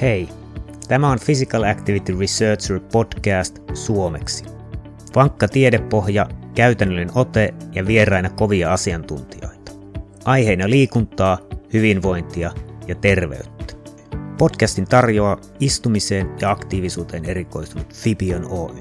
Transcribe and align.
Hei, 0.00 0.28
tämä 0.88 1.10
on 1.10 1.18
Physical 1.24 1.62
Activity 1.62 2.18
Researcher 2.18 2.80
podcast 2.92 3.58
suomeksi. 3.74 4.44
Vankka 5.14 5.48
tiedepohja, 5.48 6.28
käytännöllinen 6.54 7.10
ote 7.14 7.54
ja 7.72 7.86
vieraina 7.86 8.30
kovia 8.30 8.72
asiantuntijoita. 8.72 9.72
Aiheina 10.24 10.70
liikuntaa, 10.70 11.38
hyvinvointia 11.72 12.52
ja 12.88 12.94
terveyttä. 12.94 13.74
Podcastin 14.38 14.84
tarjoaa 14.84 15.40
istumiseen 15.60 16.30
ja 16.40 16.50
aktiivisuuteen 16.50 17.24
erikoistunut 17.24 17.94
Fibion 17.94 18.46
Oy. 18.50 18.76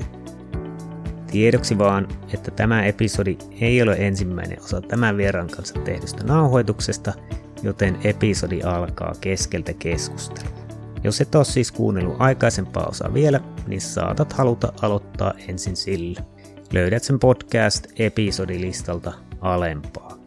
Tiedoksi 1.31 1.77
vaan, 1.77 2.07
että 2.33 2.51
tämä 2.51 2.85
episodi 2.85 3.37
ei 3.61 3.81
ole 3.81 3.95
ensimmäinen 3.99 4.63
osa 4.63 4.81
tämän 4.81 5.17
vieraan 5.17 5.49
kanssa 5.49 5.79
tehdystä 5.79 6.23
nauhoituksesta, 6.23 7.13
joten 7.63 7.97
episodi 8.03 8.61
alkaa 8.61 9.13
keskeltä 9.21 9.73
keskustelua. 9.73 10.64
Jos 11.05 11.21
et 11.21 11.35
ole 11.35 11.45
siis 11.45 11.71
kuunnellut 11.71 12.15
aikaisempaa 12.19 12.85
osaa 12.85 13.13
vielä, 13.13 13.39
niin 13.67 13.81
saatat 13.81 14.33
haluta 14.33 14.73
aloittaa 14.81 15.33
ensin 15.47 15.75
sillä. 15.75 16.21
Löydät 16.73 17.03
sen 17.03 17.19
podcast-episodilistalta 17.19 19.13
alempaa. 19.41 20.17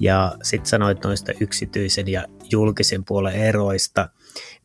Ja 0.00 0.36
sit 0.42 0.66
sanoit 0.66 1.04
noista 1.04 1.32
yksityisen 1.40 2.08
ja 2.08 2.24
julkisen 2.52 3.04
puolen 3.04 3.34
eroista. 3.34 4.08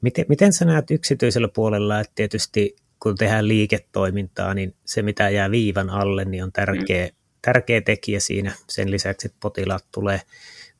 Miten, 0.01 0.25
miten 0.29 0.53
sä 0.53 0.65
näet 0.65 0.91
yksityisellä 0.91 1.47
puolella, 1.47 1.99
että 1.99 2.11
tietysti 2.15 2.75
kun 2.99 3.15
tehdään 3.15 3.47
liiketoimintaa, 3.47 4.53
niin 4.53 4.75
se 4.85 5.01
mitä 5.01 5.29
jää 5.29 5.51
viivan 5.51 5.89
alle, 5.89 6.25
niin 6.25 6.43
on 6.43 6.51
tärkeä, 6.51 7.09
tärkeä 7.41 7.81
tekijä 7.81 8.19
siinä. 8.19 8.51
Sen 8.69 8.91
lisäksi, 8.91 9.27
että 9.27 9.37
potilaat 9.41 9.85
tulee, 9.91 10.21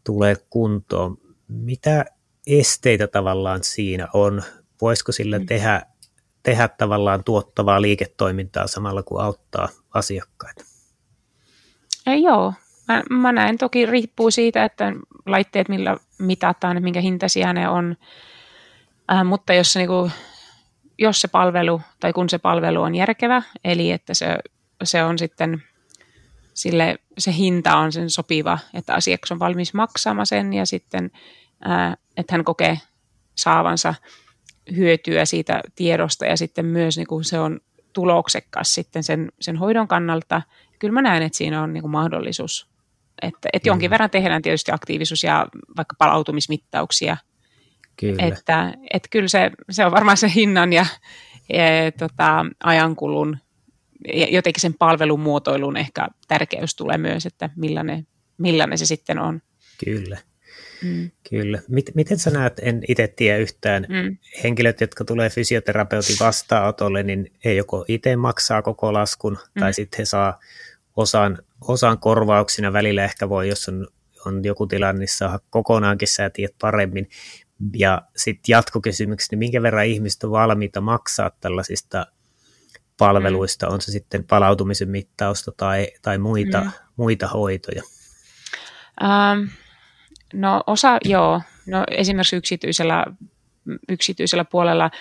tulee 0.04 0.36
kuntoon. 0.50 1.18
Mitä 1.48 2.06
esteitä 2.48 3.08
tavallaan 3.08 3.64
siinä 3.64 4.08
on? 4.14 4.44
Voisiko 4.82 5.12
sillä 5.12 5.40
mm. 5.40 5.46
tehdä, 5.46 5.82
tehdä 6.44 6.68
tavallaan 6.68 7.24
tuottavaa 7.24 7.82
liiketoimintaa 7.82 8.68
samalla 8.68 9.04
kuin 9.04 9.24
auttaa 9.24 9.70
asiakkaita? 9.94 10.66
Ei 12.08 12.24
joo. 12.24 12.54
Mä, 12.88 13.04
mä 13.10 13.32
näen 13.32 13.58
toki 13.58 13.86
riippuu 13.86 14.32
siitä, 14.32 14.66
että 14.66 14.94
laitteet 15.26 15.70
millä 15.70 15.98
mitataan, 16.20 16.84
minkä 16.84 17.02
hintaisia 17.02 17.54
ne 17.54 17.70
on. 17.70 17.98
Äh, 19.12 19.26
mutta 19.26 19.54
jos 19.54 19.74
se, 19.74 19.80
niin 19.80 19.88
kuin, 19.88 20.12
jos 20.98 21.22
se 21.22 21.28
palvelu 21.28 21.82
tai 22.00 22.14
kun 22.14 22.30
se 22.30 22.38
palvelu 22.38 22.82
on 22.82 22.96
järkevä, 22.96 23.42
eli 23.64 23.92
että 23.92 24.14
se, 24.14 24.38
se 24.84 25.04
on 25.04 25.20
sitten 25.20 25.64
sille, 26.54 26.96
se 27.18 27.34
hinta 27.34 27.78
on 27.78 27.92
sen 27.92 28.10
sopiva, 28.10 28.60
että 28.74 28.94
asiakas 28.94 29.32
on 29.32 29.40
valmis 29.40 29.74
maksamaan 29.74 30.26
sen 30.26 30.54
ja 30.54 30.66
sitten 30.66 31.12
että 32.18 32.34
hän 32.34 32.44
kokee 32.44 32.80
saavansa 33.36 33.94
hyötyä 34.76 35.26
siitä 35.26 35.62
tiedosta 35.76 36.26
ja 36.26 36.38
sitten 36.38 36.66
myös 36.66 36.98
niin 36.98 37.08
kuin 37.08 37.24
se 37.24 37.40
on 37.40 37.60
tuloksekkaas 37.94 38.74
sitten 38.74 39.04
sen, 39.04 39.32
sen 39.42 39.58
hoidon 39.58 39.88
kannalta. 39.88 40.42
Kyllä 40.80 40.94
mä 40.94 41.02
näen, 41.02 41.24
että 41.24 41.38
siinä 41.38 41.62
on 41.64 41.74
niin 41.74 41.82
kuin 41.82 41.92
mahdollisuus. 41.92 42.68
Että, 43.22 43.50
että 43.54 43.70
jonkin 43.70 43.90
verran 43.90 44.10
tehdään 44.10 44.42
tietysti 44.42 44.72
aktiivisuus- 44.72 45.24
ja 45.24 45.48
vaikka 45.78 45.96
palautumismittauksia. 45.98 47.18
Kyllä. 48.00 48.24
Että, 48.24 48.74
että 48.94 49.08
kyllä 49.12 49.28
se, 49.28 49.52
se 49.70 49.86
on 49.86 49.92
varmaan 49.92 50.18
se 50.18 50.32
hinnan 50.36 50.74
ja, 50.74 50.86
ja 51.50 51.92
tota, 52.00 52.46
ajankulun 52.64 53.38
ja 54.14 54.28
jotenkin 54.30 54.62
sen 54.62 54.74
palvelun 54.74 55.20
muotoilun 55.20 55.78
ehkä 55.78 56.08
tärkeys 56.28 56.76
tulee 56.76 56.98
myös, 56.98 57.26
että 57.26 57.50
millainen, 57.56 58.08
millainen 58.38 58.78
se 58.78 58.86
sitten 58.86 59.20
on. 59.20 59.42
Kyllä. 59.86 60.18
Mm. 60.84 61.12
Kyllä. 61.30 61.60
Miten 61.96 62.20
sä 62.20 62.30
näet, 62.30 62.54
en 62.62 62.82
itse 62.88 63.08
tiedä 63.08 63.38
yhtään, 63.38 63.86
mm. 63.90 64.18
henkilöt, 64.44 64.82
jotka 64.82 65.06
tulee 65.06 65.30
fysioterapeutin 65.30 66.16
vastaanotolle, 66.20 67.04
niin 67.04 67.32
he 67.46 67.54
joko 67.54 67.86
itse 67.88 68.16
maksaa 68.16 68.62
koko 68.62 68.94
laskun, 68.94 69.38
mm. 69.56 69.60
tai 69.60 69.74
sitten 69.74 69.98
he 69.98 70.06
saa 70.06 70.40
osan, 70.96 71.38
osan 71.62 72.00
korvauksina 72.00 72.74
välillä 72.74 73.04
ehkä 73.04 73.30
voi, 73.30 73.50
jos 73.50 73.70
on, 73.70 73.88
on 74.26 74.44
joku 74.44 74.68
tilanne, 74.68 75.00
niin 75.00 75.08
saa 75.08 75.40
kokonaankin 75.50 76.08
sä 76.08 76.30
tiedät 76.30 76.56
paremmin. 76.62 77.10
Ja 77.74 78.02
sitten 78.16 78.54
jatkokysymykset, 78.54 79.32
niin 79.32 79.40
minkä 79.40 79.62
verran 79.62 79.86
ihmiset 79.86 80.24
on 80.24 80.32
valmiita 80.32 80.82
maksaa 80.82 81.32
tällaisista 81.40 82.06
palveluista, 82.98 83.68
mm. 83.68 83.74
on 83.74 83.82
se 83.82 83.92
sitten 83.92 84.24
palautumisen 84.24 84.90
mittausta 84.90 85.52
tai, 85.58 85.88
tai 86.02 86.18
muita, 86.18 86.62
mm. 86.62 86.72
muita 86.96 87.28
hoitoja? 87.28 87.84
Um, 89.02 89.50
No 90.34 90.64
osa, 90.68 90.98
joo. 91.06 91.42
No 91.68 91.84
esimerkiksi 91.92 92.36
yksityisellä, 92.36 93.06
yksityisellä 93.90 94.46
puolella 94.46 94.92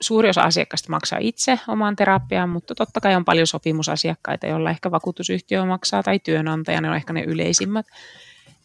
suuri 0.00 0.28
osa 0.28 0.42
asiakkaista 0.42 0.90
maksaa 0.90 1.18
itse 1.22 1.60
omaan 1.68 1.96
terapiaan, 1.96 2.48
mutta 2.48 2.74
totta 2.74 3.00
kai 3.00 3.14
on 3.14 3.24
paljon 3.24 3.46
sopimusasiakkaita, 3.46 4.46
joilla 4.46 4.70
ehkä 4.70 4.90
vakuutusyhtiö 4.90 5.64
maksaa 5.64 6.02
tai 6.02 6.18
työnantaja, 6.18 6.80
ne 6.80 6.90
on 6.90 6.96
ehkä 6.96 7.12
ne 7.12 7.22
yleisimmät. 7.22 7.86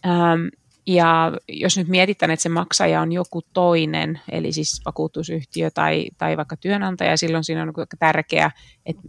Ähm, 0.05 0.47
ja 0.87 1.31
jos 1.47 1.77
nyt 1.77 1.87
mietitään, 1.87 2.31
että 2.31 2.43
se 2.43 2.49
maksaja 2.49 3.01
on 3.01 3.11
joku 3.11 3.41
toinen, 3.53 4.21
eli 4.31 4.51
siis 4.51 4.81
vakuutusyhtiö 4.85 5.71
tai, 5.71 6.07
tai 6.17 6.37
vaikka 6.37 6.57
työnantaja, 6.57 7.17
silloin 7.17 7.43
siinä 7.43 7.63
on 7.63 7.73
tärkeää, 7.99 8.51
että, 8.85 9.01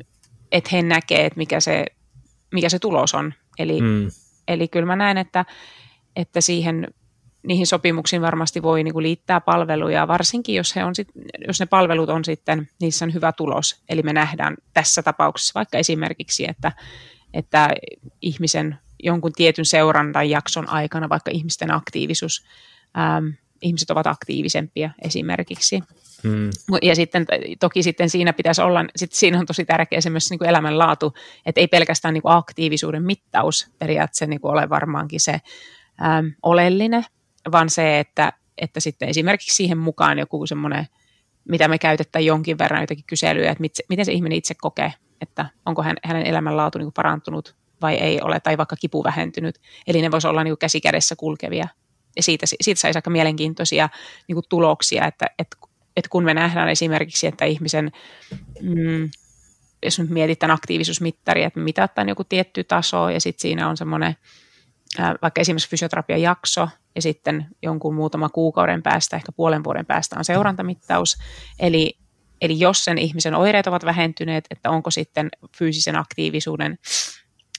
että 0.52 0.70
he 0.72 0.82
näkee, 0.82 1.26
että 1.26 1.36
mikä 1.36 1.60
se, 1.60 1.86
mikä 2.52 2.68
se 2.68 2.78
tulos 2.78 3.14
on. 3.14 3.34
Eli, 3.58 3.80
mm. 3.80 4.10
eli 4.48 4.68
kyllä 4.68 4.86
mä 4.86 4.96
näen, 4.96 5.18
että, 5.18 5.44
että 6.20 6.40
siihen 6.40 6.88
niihin 7.42 7.66
sopimuksiin 7.66 8.22
varmasti 8.22 8.62
voi 8.62 8.84
niin 8.84 8.92
kuin 8.92 9.02
liittää 9.02 9.40
palveluja, 9.40 10.08
varsinkin 10.08 10.54
jos, 10.54 10.76
he 10.76 10.84
on 10.84 10.94
sit, 10.94 11.08
jos 11.46 11.60
ne 11.60 11.66
palvelut 11.66 12.10
on 12.10 12.24
sitten, 12.24 12.68
niissä 12.80 13.04
on 13.04 13.14
hyvä 13.14 13.32
tulos. 13.32 13.82
Eli 13.88 14.02
me 14.02 14.12
nähdään 14.12 14.56
tässä 14.74 15.02
tapauksessa 15.02 15.52
vaikka 15.54 15.78
esimerkiksi, 15.78 16.44
että, 16.48 16.72
että 17.34 17.68
ihmisen 18.22 18.78
jonkun 19.02 19.32
tietyn 19.32 19.64
seurannan 19.64 20.30
jakson 20.30 20.68
aikana 20.68 21.08
vaikka 21.08 21.30
ihmisten 21.30 21.74
aktiivisuus, 21.74 22.44
äm, 22.98 23.32
ihmiset 23.62 23.90
ovat 23.90 24.06
aktiivisempia 24.06 24.90
esimerkiksi. 25.02 25.80
Hmm. 26.22 26.50
Ja 26.82 26.94
sitten 26.94 27.26
toki 27.60 27.82
sitten 27.82 28.10
siinä 28.10 28.32
pitäisi 28.32 28.62
olla, 28.62 28.84
sitten 28.96 29.18
siinä 29.18 29.38
on 29.38 29.46
tosi 29.46 29.64
tärkeä 29.64 30.00
se 30.00 30.10
myös 30.10 30.30
niin 30.30 30.38
kuin 30.38 30.48
elämänlaatu, 30.48 31.14
että 31.46 31.60
ei 31.60 31.68
pelkästään 31.68 32.14
niin 32.14 32.22
kuin 32.22 32.34
aktiivisuuden 32.34 33.02
mittaus 33.02 33.66
periaatteessa 33.78 34.26
niin 34.26 34.40
kuin 34.40 34.52
ole 34.52 34.68
varmaankin 34.68 35.20
se 35.20 35.40
äm, 36.02 36.32
oleellinen, 36.42 37.04
vaan 37.52 37.70
se, 37.70 38.00
että, 38.00 38.32
että 38.58 38.80
sitten 38.80 39.08
esimerkiksi 39.08 39.56
siihen 39.56 39.78
mukaan 39.78 40.18
joku 40.18 40.46
semmoinen, 40.46 40.86
mitä 41.48 41.68
me 41.68 41.78
käytetään 41.78 42.24
jonkin 42.24 42.58
verran 42.58 42.80
jotakin 42.80 43.04
kyselyjä, 43.06 43.50
että 43.50 43.60
mit, 43.60 43.72
miten 43.88 44.04
se 44.04 44.12
ihminen 44.12 44.38
itse 44.38 44.54
kokee, 44.54 44.92
että 45.20 45.46
onko 45.66 45.82
hän, 45.82 45.96
hänen 46.04 46.26
elämänlaatu 46.26 46.78
niin 46.78 46.92
parantunut 46.92 47.56
vai 47.82 47.94
ei 47.94 48.20
ole, 48.20 48.40
tai 48.40 48.58
vaikka 48.58 48.76
kipu 48.76 49.04
vähentynyt. 49.04 49.58
Eli 49.86 50.02
ne 50.02 50.10
voisi 50.10 50.28
olla 50.28 50.44
niin 50.44 50.58
käsi 50.58 50.80
kädessä 50.80 51.16
kulkevia. 51.16 51.68
Ja 52.16 52.22
siitä, 52.22 52.46
siitä 52.60 52.80
saisi 52.80 52.98
aika 52.98 53.10
mielenkiintoisia 53.10 53.88
niin 54.28 54.36
kuin 54.36 54.44
tuloksia, 54.48 55.06
että, 55.06 55.26
että, 55.38 55.56
että 55.96 56.08
kun 56.10 56.24
me 56.24 56.34
nähdään 56.34 56.68
esimerkiksi, 56.68 57.26
että 57.26 57.44
ihmisen, 57.44 57.92
mm, 58.60 59.10
jos 59.84 59.98
nyt 59.98 60.10
mietitään 60.10 60.50
aktiivisuusmittaria, 60.50 61.46
että 61.46 61.60
mitataan 61.60 62.08
joku 62.08 62.24
tietty 62.24 62.64
taso, 62.64 63.08
ja 63.08 63.20
sitten 63.20 63.42
siinä 63.42 63.68
on 63.68 63.76
semmoinen 63.76 64.16
vaikka 64.98 65.40
esimerkiksi 65.40 65.70
fysioterapian 65.70 66.22
jakso 66.22 66.68
ja 66.94 67.02
sitten 67.02 67.46
jonkun 67.62 67.94
muutama 67.94 68.28
kuukauden 68.28 68.82
päästä, 68.82 69.16
ehkä 69.16 69.32
puolen 69.32 69.64
vuoden 69.64 69.86
päästä 69.86 70.16
on 70.18 70.24
seurantamittaus. 70.24 71.18
Eli, 71.58 71.98
eli 72.40 72.60
jos 72.60 72.84
sen 72.84 72.98
ihmisen 72.98 73.34
oireet 73.34 73.66
ovat 73.66 73.84
vähentyneet, 73.84 74.44
että 74.50 74.70
onko 74.70 74.90
sitten 74.90 75.28
fyysisen 75.58 75.96
aktiivisuuden 75.96 76.78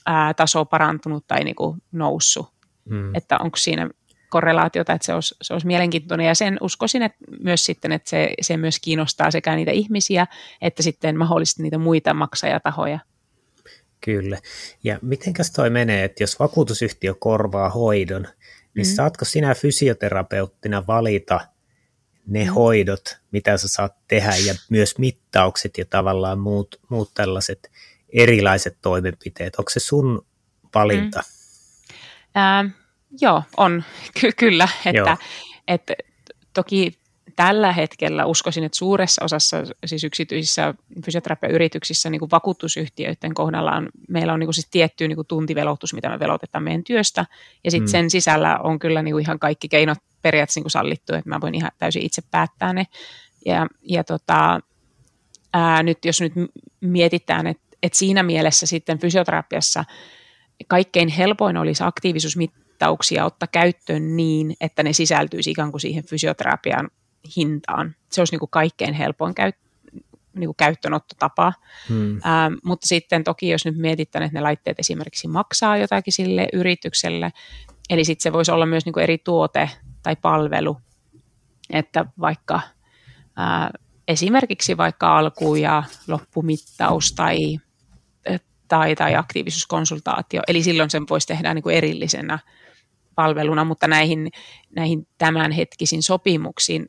ää, 0.06 0.34
taso 0.34 0.64
parantunut 0.64 1.26
tai 1.26 1.44
niin 1.44 1.56
kuin 1.56 1.82
noussut. 1.92 2.52
Hmm. 2.88 3.14
Että 3.14 3.38
onko 3.38 3.56
siinä 3.56 3.88
korrelaatiota, 4.28 4.92
että 4.92 5.06
se 5.06 5.14
olisi, 5.14 5.34
se 5.42 5.52
olisi 5.52 5.66
mielenkiintoinen. 5.66 6.26
Ja 6.26 6.34
sen 6.34 6.58
uskoisin 6.60 7.02
että 7.02 7.18
myös 7.40 7.64
sitten, 7.64 7.92
että 7.92 8.10
se, 8.10 8.34
se 8.40 8.56
myös 8.56 8.80
kiinnostaa 8.80 9.30
sekä 9.30 9.56
niitä 9.56 9.70
ihmisiä, 9.70 10.26
että 10.60 10.82
sitten 10.82 11.18
mahdollisesti 11.18 11.62
niitä 11.62 11.78
muita 11.78 12.14
maksajatahoja. 12.14 12.98
Kyllä. 14.04 14.38
Ja 14.84 14.98
mitenkäs 15.02 15.50
toi 15.50 15.70
menee, 15.70 16.04
että 16.04 16.22
jos 16.22 16.38
vakuutusyhtiö 16.38 17.14
korvaa 17.14 17.70
hoidon, 17.70 18.28
niin 18.74 18.86
mm. 18.86 18.94
saatko 18.94 19.24
sinä 19.24 19.54
fysioterapeuttina 19.54 20.86
valita 20.86 21.40
ne 22.26 22.44
mm. 22.44 22.50
hoidot, 22.50 23.16
mitä 23.30 23.56
sä 23.56 23.68
saat 23.68 23.94
tehdä 24.08 24.36
ja 24.36 24.54
myös 24.70 24.98
mittaukset 24.98 25.78
ja 25.78 25.84
tavallaan 25.84 26.38
muut, 26.38 26.80
muut 26.88 27.10
tällaiset 27.14 27.70
erilaiset 28.12 28.76
toimenpiteet. 28.82 29.56
Onko 29.56 29.70
se 29.70 29.80
sun 29.80 30.26
valinta? 30.74 31.22
Mm. 31.24 32.40
Äh, 32.40 32.74
joo, 33.20 33.42
on 33.56 33.84
Ky- 34.20 34.32
kyllä. 34.32 34.68
Että, 34.86 34.98
joo. 34.98 35.16
että 35.68 35.94
toki 36.52 36.98
tällä 37.36 37.72
hetkellä 37.72 38.26
uskoisin, 38.26 38.64
että 38.64 38.78
suuressa 38.78 39.24
osassa 39.24 39.56
siis 39.86 40.04
yksityisissä 40.04 40.74
fysioterapiayrityksissä 41.04 42.10
niin 42.10 42.18
kuin 42.18 42.30
vakuutusyhtiöiden 42.30 43.34
kohdalla 43.34 43.72
on, 43.72 43.88
meillä 44.08 44.32
on 44.32 44.40
niin 44.40 44.46
kuin 44.46 44.54
siis 44.54 44.68
tietty 44.70 45.08
niin 45.08 45.16
kuin 45.16 45.26
tuntivelotus, 45.26 45.94
mitä 45.94 46.08
me 46.08 46.18
velotetaan 46.18 46.64
meidän 46.64 46.84
työstä, 46.84 47.26
ja 47.64 47.70
sitten 47.70 47.88
mm. 47.88 47.90
sen 47.90 48.10
sisällä 48.10 48.58
on 48.58 48.78
kyllä 48.78 49.02
niin 49.02 49.14
kuin 49.14 49.22
ihan 49.22 49.38
kaikki 49.38 49.68
keinot 49.68 49.98
periaatteessa 50.22 50.58
niin 50.58 50.64
kuin 50.64 50.70
sallittu, 50.70 51.14
että 51.14 51.28
mä 51.28 51.40
voin 51.40 51.54
ihan 51.54 51.70
täysin 51.78 52.02
itse 52.02 52.22
päättää 52.30 52.72
ne. 52.72 52.86
Ja, 53.46 53.66
ja 53.82 54.04
tota, 54.04 54.60
ää, 55.52 55.82
nyt 55.82 56.04
jos 56.04 56.20
nyt 56.20 56.32
mietitään, 56.80 57.46
että, 57.46 57.62
että 57.82 57.98
siinä 57.98 58.22
mielessä 58.22 58.66
sitten 58.66 58.98
fysioterapiassa 58.98 59.84
kaikkein 60.68 61.08
helpoin 61.08 61.56
olisi 61.56 61.84
aktiivisuusmittauksia 61.84 63.24
ottaa 63.24 63.48
käyttöön 63.52 64.16
niin, 64.16 64.56
että 64.60 64.82
ne 64.82 64.92
sisältyisi 64.92 65.50
ikään 65.50 65.70
kuin 65.70 65.80
siihen 65.80 66.04
fysioterapian 66.04 66.90
hintaan. 67.36 67.94
Se 68.10 68.20
olisi 68.20 68.32
niin 68.32 68.40
kuin 68.40 68.50
kaikkein 68.50 68.94
helpoin 68.94 69.34
käyt, 69.34 69.56
niin 70.34 70.48
kuin 70.48 70.56
käyttöönottotapa. 70.56 71.52
Hmm. 71.88 72.12
Ähm, 72.12 72.54
mutta 72.64 72.86
sitten 72.86 73.24
toki, 73.24 73.48
jos 73.48 73.64
nyt 73.64 73.76
mietitään, 73.76 74.22
että 74.22 74.38
ne 74.38 74.42
laitteet 74.42 74.78
esimerkiksi 74.78 75.28
maksaa 75.28 75.76
jotakin 75.76 76.12
sille 76.12 76.48
yritykselle, 76.52 77.32
eli 77.90 78.04
sitten 78.04 78.22
se 78.22 78.32
voisi 78.32 78.50
olla 78.50 78.66
myös 78.66 78.84
niin 78.84 78.92
kuin 78.92 79.02
eri 79.02 79.18
tuote 79.18 79.70
tai 80.02 80.16
palvelu, 80.16 80.76
että 81.70 82.04
vaikka 82.20 82.60
ää, 83.36 83.70
esimerkiksi 84.08 84.76
vaikka 84.76 85.18
alku- 85.18 85.54
ja 85.54 85.82
loppumittaus 86.08 87.12
tai, 87.12 87.58
tai, 88.68 88.94
tai 88.94 89.14
aktiivisuuskonsultaatio, 89.14 90.42
eli 90.48 90.62
silloin 90.62 90.90
sen 90.90 91.04
voisi 91.10 91.26
tehdä 91.26 91.54
niin 91.54 91.62
kuin 91.62 91.76
erillisenä 91.76 92.38
palveluna, 93.14 93.64
mutta 93.64 93.88
näihin, 93.88 94.30
näihin 94.76 95.06
tämänhetkisiin 95.18 96.02
sopimuksiin 96.02 96.86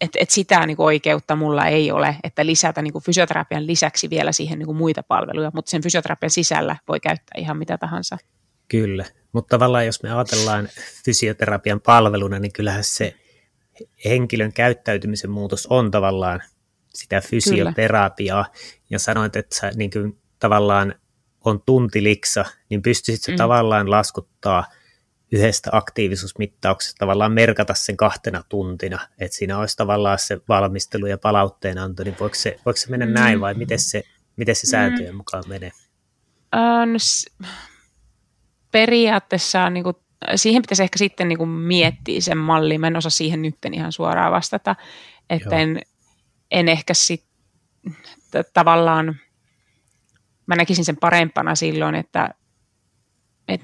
että 0.00 0.18
et 0.22 0.30
sitä 0.30 0.66
niin 0.66 0.76
kuin 0.76 0.84
oikeutta 0.84 1.36
mulla 1.36 1.66
ei 1.66 1.92
ole, 1.92 2.16
että 2.24 2.46
lisätä 2.46 2.82
niin 2.82 2.92
kuin 2.92 3.04
fysioterapian 3.04 3.66
lisäksi 3.66 4.10
vielä 4.10 4.32
siihen 4.32 4.58
niin 4.58 4.66
kuin 4.66 4.76
muita 4.78 5.02
palveluja, 5.02 5.50
mutta 5.54 5.70
sen 5.70 5.82
fysioterapian 5.82 6.30
sisällä 6.30 6.76
voi 6.88 7.00
käyttää 7.00 7.34
ihan 7.40 7.56
mitä 7.56 7.78
tahansa. 7.78 8.18
Kyllä, 8.68 9.04
mutta 9.32 9.56
tavallaan 9.58 9.86
jos 9.86 10.02
me 10.02 10.12
ajatellaan 10.12 10.68
fysioterapian 11.04 11.80
palveluna, 11.80 12.38
niin 12.38 12.52
kyllähän 12.52 12.84
se 12.84 13.14
henkilön 14.04 14.52
käyttäytymisen 14.52 15.30
muutos 15.30 15.66
on 15.66 15.90
tavallaan 15.90 16.42
sitä 16.94 17.20
fysioterapiaa. 17.20 18.44
Kyllä. 18.44 18.82
Ja 18.90 18.98
sanoit, 18.98 19.36
että 19.36 19.56
sä 19.56 19.70
niin 19.74 19.90
kuin, 19.90 20.18
tavallaan 20.38 20.94
on 21.44 21.62
tuntiliksa, 21.66 22.44
niin 22.70 22.82
pystyisit 22.82 23.28
mm. 23.28 23.36
tavallaan 23.36 23.90
laskuttaa– 23.90 24.64
yhdestä 25.32 25.70
aktiivisuusmittauksesta 25.72 26.98
tavallaan 26.98 27.32
merkata 27.32 27.74
sen 27.74 27.96
kahtena 27.96 28.42
tuntina, 28.48 28.98
että 29.18 29.36
siinä 29.36 29.58
olisi 29.58 29.76
tavallaan 29.76 30.18
se 30.18 30.40
valmistelu 30.48 31.06
ja 31.06 31.18
palautteenanto, 31.18 32.04
niin 32.04 32.16
voiko 32.20 32.34
se, 32.34 32.56
voiko 32.66 32.76
se 32.76 32.90
mennä 32.90 33.06
mm. 33.06 33.12
näin 33.12 33.40
vai 33.40 33.54
miten 33.54 33.78
se, 33.78 34.02
miten 34.36 34.56
se 34.56 34.66
sääntöjen 34.66 35.14
mm. 35.14 35.16
mukaan 35.16 35.44
menee? 35.46 35.70
Um, 36.56 36.96
periaatteessa 38.72 39.70
niin 39.70 39.84
kuin, 39.84 39.96
siihen 40.36 40.62
pitäisi 40.62 40.82
ehkä 40.82 40.98
sitten 40.98 41.28
niin 41.28 41.38
kuin 41.38 41.48
miettiä 41.48 42.20
sen 42.20 42.38
malli. 42.38 42.78
Mä 42.78 42.86
en 42.86 42.96
osaa 42.96 43.10
siihen 43.10 43.42
nyt 43.42 43.56
ihan 43.72 43.92
suoraan 43.92 44.32
vastata, 44.32 44.76
että 45.30 45.56
en, 45.56 45.82
en 46.50 46.68
ehkä 46.68 46.94
sitten 46.94 47.28
tavallaan, 48.54 49.16
mä 50.46 50.56
näkisin 50.56 50.84
sen 50.84 50.96
parempana 50.96 51.54
silloin, 51.54 51.94
että 51.94 52.34
et 53.48 53.60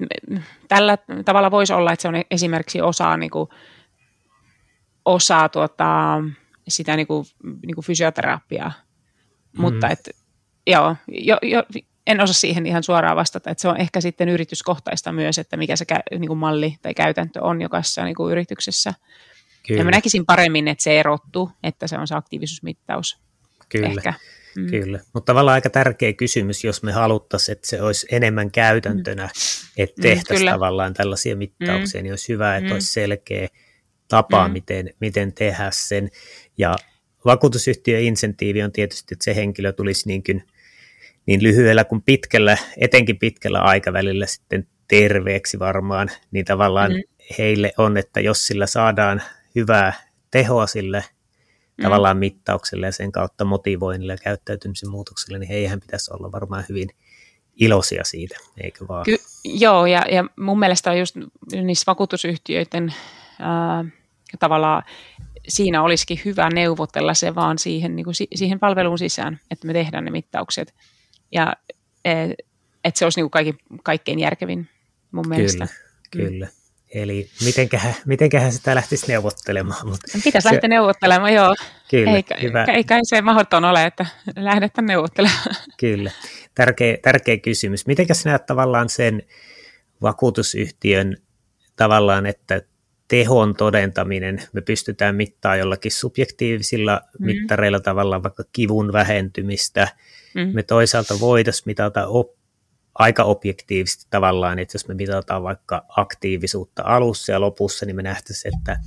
tällä 0.67 0.97
tavalla 1.25 1.51
voisi 1.51 1.73
olla, 1.73 1.91
että 1.91 2.01
se 2.01 2.07
on 2.07 2.15
esimerkiksi 2.31 2.81
osa, 2.81 3.17
niin 3.17 3.31
kuin, 3.31 3.49
osa 5.05 5.49
tuota, 5.49 6.21
sitä 6.67 6.95
niin 6.95 7.07
kuin, 7.07 7.25
niin 7.43 7.75
kuin 7.75 7.85
fysioterapiaa. 7.85 8.71
Mm. 9.53 9.61
Mutta 9.61 9.89
et, 9.89 10.09
joo, 10.67 10.95
jo, 11.07 11.37
jo, 11.41 11.63
en 12.07 12.21
osaa 12.21 12.33
siihen 12.33 12.65
ihan 12.65 12.83
suoraan 12.83 13.15
vastata, 13.15 13.49
että 13.49 13.61
se 13.61 13.67
on 13.67 13.77
ehkä 13.77 14.01
sitten 14.01 14.29
yrityskohtaista 14.29 15.11
myös, 15.11 15.39
että 15.39 15.57
mikä 15.57 15.75
se 15.75 15.85
niin 16.11 16.27
kuin 16.27 16.39
malli 16.39 16.75
tai 16.81 16.93
käytäntö 16.93 17.43
on 17.43 17.61
jokaisessa 17.61 18.03
niin 18.03 18.15
kuin 18.15 18.31
yrityksessä. 18.31 18.93
Kyllä. 19.67 19.81
Ja 19.81 19.85
mä 19.85 19.91
näkisin 19.91 20.25
paremmin, 20.25 20.67
että 20.67 20.83
se 20.83 20.99
erottuu, 20.99 21.51
että 21.63 21.87
se 21.87 21.97
on 21.97 22.07
se 22.07 22.15
aktiivisuusmittaus. 22.15 23.19
Kyllä. 23.69 23.87
Ehkä. 23.87 24.13
Mm. 24.57 24.67
Kyllä, 24.67 24.99
mutta 25.13 25.25
tavallaan 25.33 25.55
aika 25.55 25.69
tärkeä 25.69 26.13
kysymys, 26.13 26.63
jos 26.63 26.83
me 26.83 26.91
haluttaisiin, 26.91 27.53
että 27.53 27.67
se 27.67 27.81
olisi 27.81 28.07
enemmän 28.11 28.51
käytäntönä, 28.51 29.23
mm. 29.23 29.29
että 29.77 30.01
mm, 30.01 30.01
tehtäisiin 30.01 30.49
mm, 30.49 30.53
tavallaan 30.53 30.93
tällaisia 30.93 31.35
mittauksia, 31.35 32.01
mm. 32.01 32.03
niin 32.03 32.11
olisi 32.11 32.33
hyvä, 32.33 32.57
että 32.57 32.69
mm. 32.69 32.73
olisi 32.73 32.93
selkeä 32.93 33.47
tapa, 34.07 34.47
mm. 34.47 34.51
miten, 34.53 34.89
miten 34.99 35.33
tehdä 35.33 35.69
sen. 35.71 36.09
Ja 36.57 36.75
vakuutusyhtiön 37.25 38.01
insentiivi 38.01 38.63
on 38.63 38.71
tietysti, 38.71 39.13
että 39.15 39.23
se 39.25 39.35
henkilö 39.35 39.71
tulisi 39.71 40.07
niin, 40.07 40.23
kuin, 40.23 40.43
niin 41.25 41.43
lyhyellä 41.43 41.83
kuin 41.83 42.01
pitkällä, 42.01 42.57
etenkin 42.77 43.19
pitkällä 43.19 43.59
aikavälillä 43.59 44.25
sitten 44.25 44.67
terveeksi 44.87 45.59
varmaan, 45.59 46.11
niin 46.31 46.45
tavallaan 46.45 46.91
mm. 46.91 47.01
heille 47.37 47.73
on, 47.77 47.97
että 47.97 48.19
jos 48.19 48.47
sillä 48.47 48.67
saadaan 48.67 49.21
hyvää 49.55 49.93
tehoa 50.31 50.67
sille 50.67 51.03
mm. 51.77 51.83
tavallaan 51.83 52.17
mittaukselle 52.17 52.85
ja 52.85 52.91
sen 52.91 53.11
kautta 53.11 53.45
motivoinnille 53.45 54.13
ja 54.13 54.17
käyttäytymisen 54.17 54.89
muutokselle, 54.89 55.39
niin 55.39 55.49
heihän 55.49 55.79
pitäisi 55.79 56.13
olla 56.13 56.31
varmaan 56.31 56.65
hyvin 56.69 56.89
iloisia 57.55 58.03
siitä, 58.03 58.37
eikö 58.63 58.87
vaan? 58.87 59.03
Ky- 59.05 59.17
joo, 59.43 59.85
ja, 59.85 60.05
ja 60.11 60.25
mun 60.39 60.59
mielestä 60.59 60.91
on 60.91 60.99
just 60.99 61.15
niissä 61.51 61.83
vakuutusyhtiöiden 61.87 62.93
ää, 63.39 63.85
tavallaan 64.39 64.83
siinä 65.47 65.81
olisikin 65.81 66.19
hyvä 66.25 66.49
neuvotella 66.49 67.13
se 67.13 67.35
vaan 67.35 67.57
siihen, 67.57 67.95
niin 67.95 68.03
kuin 68.03 68.15
siihen 68.35 68.59
palveluun 68.59 68.97
sisään, 68.97 69.39
että 69.51 69.67
me 69.67 69.73
tehdään 69.73 70.05
ne 70.05 70.11
mittaukset. 70.11 70.73
Ja 71.31 71.53
e, 72.05 72.11
että 72.83 72.99
se 72.99 73.05
olisi 73.05 73.19
niin 73.19 73.23
kuin 73.23 73.31
kaikki, 73.31 73.63
kaikkein 73.83 74.19
järkevin 74.19 74.69
mun 75.11 75.27
mielestä. 75.27 75.67
Kyllä, 76.11 76.29
kyllä. 76.29 76.45
Mm. 76.45 76.64
Eli 76.95 77.29
mitenköhän, 77.45 77.95
mitenköhän 78.05 78.51
sitä 78.51 78.75
lähtisi 78.75 79.07
neuvottelemaan. 79.07 79.87
Mutta 79.87 80.07
Pitäisi 80.23 80.47
se, 80.47 80.53
lähteä 80.53 80.67
neuvottelemaan, 80.67 81.33
joo. 81.33 81.55
Kyllä, 81.89 82.11
eikä, 82.11 82.35
hyvä. 82.41 82.63
Eikä 82.63 82.99
se 83.03 83.21
mahdoton 83.21 83.65
ole, 83.65 83.83
että 83.83 84.05
lähdetään 84.35 84.85
neuvottelemaan. 84.85 85.55
Kyllä, 85.79 86.11
tärkeä, 86.55 86.97
tärkeä 87.01 87.37
kysymys. 87.37 87.87
Mitenkäs 87.87 88.25
näet 88.25 88.45
tavallaan 88.45 88.89
sen 88.89 89.23
vakuutusyhtiön 90.01 91.17
tavallaan, 91.75 92.25
että 92.25 92.61
tehon 93.07 93.55
todentaminen, 93.55 94.41
me 94.53 94.61
pystytään 94.61 95.15
mittaamaan 95.15 95.59
jollakin 95.59 95.91
subjektiivisilla 95.91 97.01
mm. 97.19 97.25
mittareilla 97.25 97.79
tavallaan 97.79 98.23
vaikka 98.23 98.43
kivun 98.53 98.93
vähentymistä, 98.93 99.87
mm. 100.35 100.49
me 100.53 100.63
toisaalta 100.63 101.19
voitaisiin 101.19 101.63
mitata 101.65 102.07
op- 102.07 102.44
aika 102.95 103.23
objektiivisesti 103.23 104.05
tavallaan, 104.09 104.59
että 104.59 104.75
jos 104.75 104.87
me 104.87 104.93
mitataan 104.93 105.43
vaikka 105.43 105.85
aktiivisuutta 105.89 106.83
alussa 106.85 107.31
ja 107.31 107.41
lopussa, 107.41 107.85
niin 107.85 107.95
me 107.95 108.01
nähtäisiin, 108.03 108.57
että, 108.57 108.77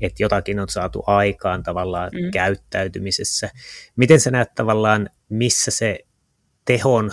että 0.00 0.22
jotakin 0.22 0.60
on 0.60 0.68
saatu 0.68 1.04
aikaan 1.06 1.62
tavallaan 1.62 2.10
mm. 2.12 2.30
käyttäytymisessä. 2.30 3.50
Miten 3.96 4.20
sä 4.20 4.30
näet 4.30 4.54
tavallaan, 4.54 5.10
missä 5.28 5.70
se 5.70 5.98
tehon, 6.64 7.12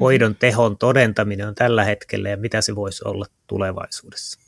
hoidon 0.00 0.32
mm. 0.32 0.36
tehon 0.36 0.78
todentaminen 0.78 1.48
on 1.48 1.54
tällä 1.54 1.84
hetkellä 1.84 2.28
ja 2.28 2.36
mitä 2.36 2.60
se 2.60 2.74
voisi 2.74 3.02
olla 3.04 3.26
tulevaisuudessa? 3.46 4.40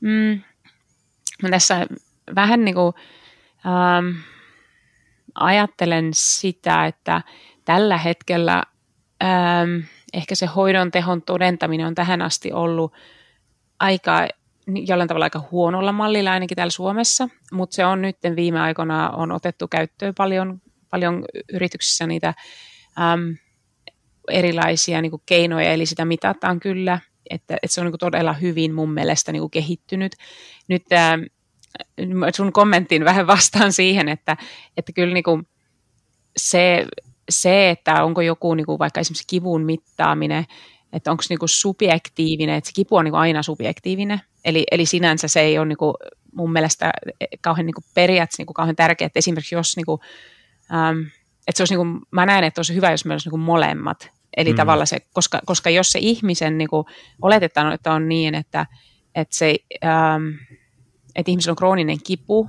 Mm. 0.00 0.40
Mä 1.42 1.50
tässä 1.50 1.86
vähän 2.34 2.64
niin 2.64 2.74
kuin, 2.74 2.94
ähm, 3.66 4.20
ajattelen 5.34 6.10
sitä, 6.14 6.86
että 6.86 7.22
tällä 7.64 7.98
hetkellä 7.98 8.62
ähm, 9.22 9.84
ehkä 10.12 10.34
se 10.34 10.46
hoidon 10.46 10.90
tehon 10.90 11.22
todentaminen 11.22 11.86
on 11.86 11.94
tähän 11.94 12.22
asti 12.22 12.52
ollut 12.52 12.92
aika 13.80 14.28
jollain 14.66 15.08
tavalla 15.08 15.26
aika 15.26 15.48
huonolla 15.50 15.92
mallilla 15.92 16.32
ainakin 16.32 16.56
täällä 16.56 16.70
Suomessa, 16.70 17.28
mutta 17.52 17.74
se 17.74 17.86
on 17.86 18.02
nyt 18.02 18.16
viime 18.36 18.60
aikoina 18.60 19.10
on 19.10 19.32
otettu 19.32 19.68
käyttöön 19.68 20.14
paljon, 20.14 20.60
paljon 20.90 21.24
yrityksissä 21.52 22.06
niitä 22.06 22.34
äm, 23.00 23.36
erilaisia 24.30 25.02
niin 25.02 25.10
kuin 25.10 25.22
keinoja, 25.26 25.72
eli 25.72 25.86
sitä 25.86 26.04
mitataan 26.04 26.60
kyllä, 26.60 26.98
että, 27.30 27.54
että 27.62 27.74
se 27.74 27.80
on 27.80 27.84
niin 27.84 27.92
kuin 27.92 28.00
todella 28.00 28.32
hyvin 28.32 28.74
mun 28.74 28.92
mielestä 28.92 29.32
niin 29.32 29.40
kuin 29.40 29.50
kehittynyt. 29.50 30.12
Nyt 30.68 30.92
ää, 30.92 31.18
sun 32.34 32.52
kommenttiin 32.52 33.04
vähän 33.04 33.26
vastaan 33.26 33.72
siihen, 33.72 34.08
että, 34.08 34.36
että 34.76 34.92
kyllä 34.92 35.14
niin 35.14 35.24
kuin 35.24 35.46
se 36.36 36.86
se, 37.32 37.70
että 37.70 38.04
onko 38.04 38.20
joku 38.20 38.54
niin 38.54 38.66
kuin 38.66 38.78
vaikka 38.78 39.00
esimerkiksi 39.00 39.26
kivun 39.26 39.64
mittaaminen, 39.64 40.44
että 40.92 41.10
onko 41.10 41.22
se 41.22 41.34
niin 41.34 41.48
subjektiivinen, 41.48 42.54
että 42.54 42.68
se 42.68 42.74
kipu 42.74 42.96
on 42.96 43.04
niin 43.04 43.14
aina 43.14 43.42
subjektiivinen, 43.42 44.20
eli, 44.44 44.64
eli 44.70 44.86
sinänsä 44.86 45.28
se 45.28 45.40
ei 45.40 45.58
ole 45.58 45.66
niin 45.66 45.76
kuin 45.76 45.94
mun 46.34 46.52
mielestä 46.52 46.92
kauhean 47.40 47.66
niin 47.66 47.74
kuin 47.74 47.84
periaatteessa 47.94 48.40
niin 48.40 48.46
kuin 48.46 48.54
kauhean 48.54 48.76
tärkeää, 48.76 49.06
että 49.06 49.18
esimerkiksi 49.18 49.54
jos 49.54 49.76
niin 49.76 49.86
kuin, 49.86 50.00
ähm, 50.74 50.98
että 51.48 51.56
se 51.56 51.62
olisi 51.62 51.74
niin 51.74 51.86
kuin, 51.86 52.00
mä 52.10 52.26
näen, 52.26 52.44
että 52.44 52.58
olisi 52.58 52.74
hyvä, 52.74 52.90
jos 52.90 53.04
meillä 53.04 53.14
olisi 53.14 53.26
niin 53.26 53.30
kuin 53.30 53.40
molemmat, 53.40 54.10
eli 54.36 54.50
mm. 54.50 54.56
tavallaan 54.56 54.86
se, 54.86 55.00
koska, 55.12 55.40
koska 55.46 55.70
jos 55.70 55.92
se 55.92 55.98
ihmisen, 55.98 56.58
niin 56.58 56.68
kuin, 56.68 56.84
oletetaan, 57.22 57.72
että 57.72 57.92
on 57.92 58.08
niin, 58.08 58.34
että, 58.34 58.66
että, 59.14 59.36
se, 59.36 59.56
ähm, 59.84 60.28
että 61.14 61.30
ihmisellä 61.30 61.52
on 61.52 61.56
krooninen 61.56 62.02
kipu, 62.04 62.48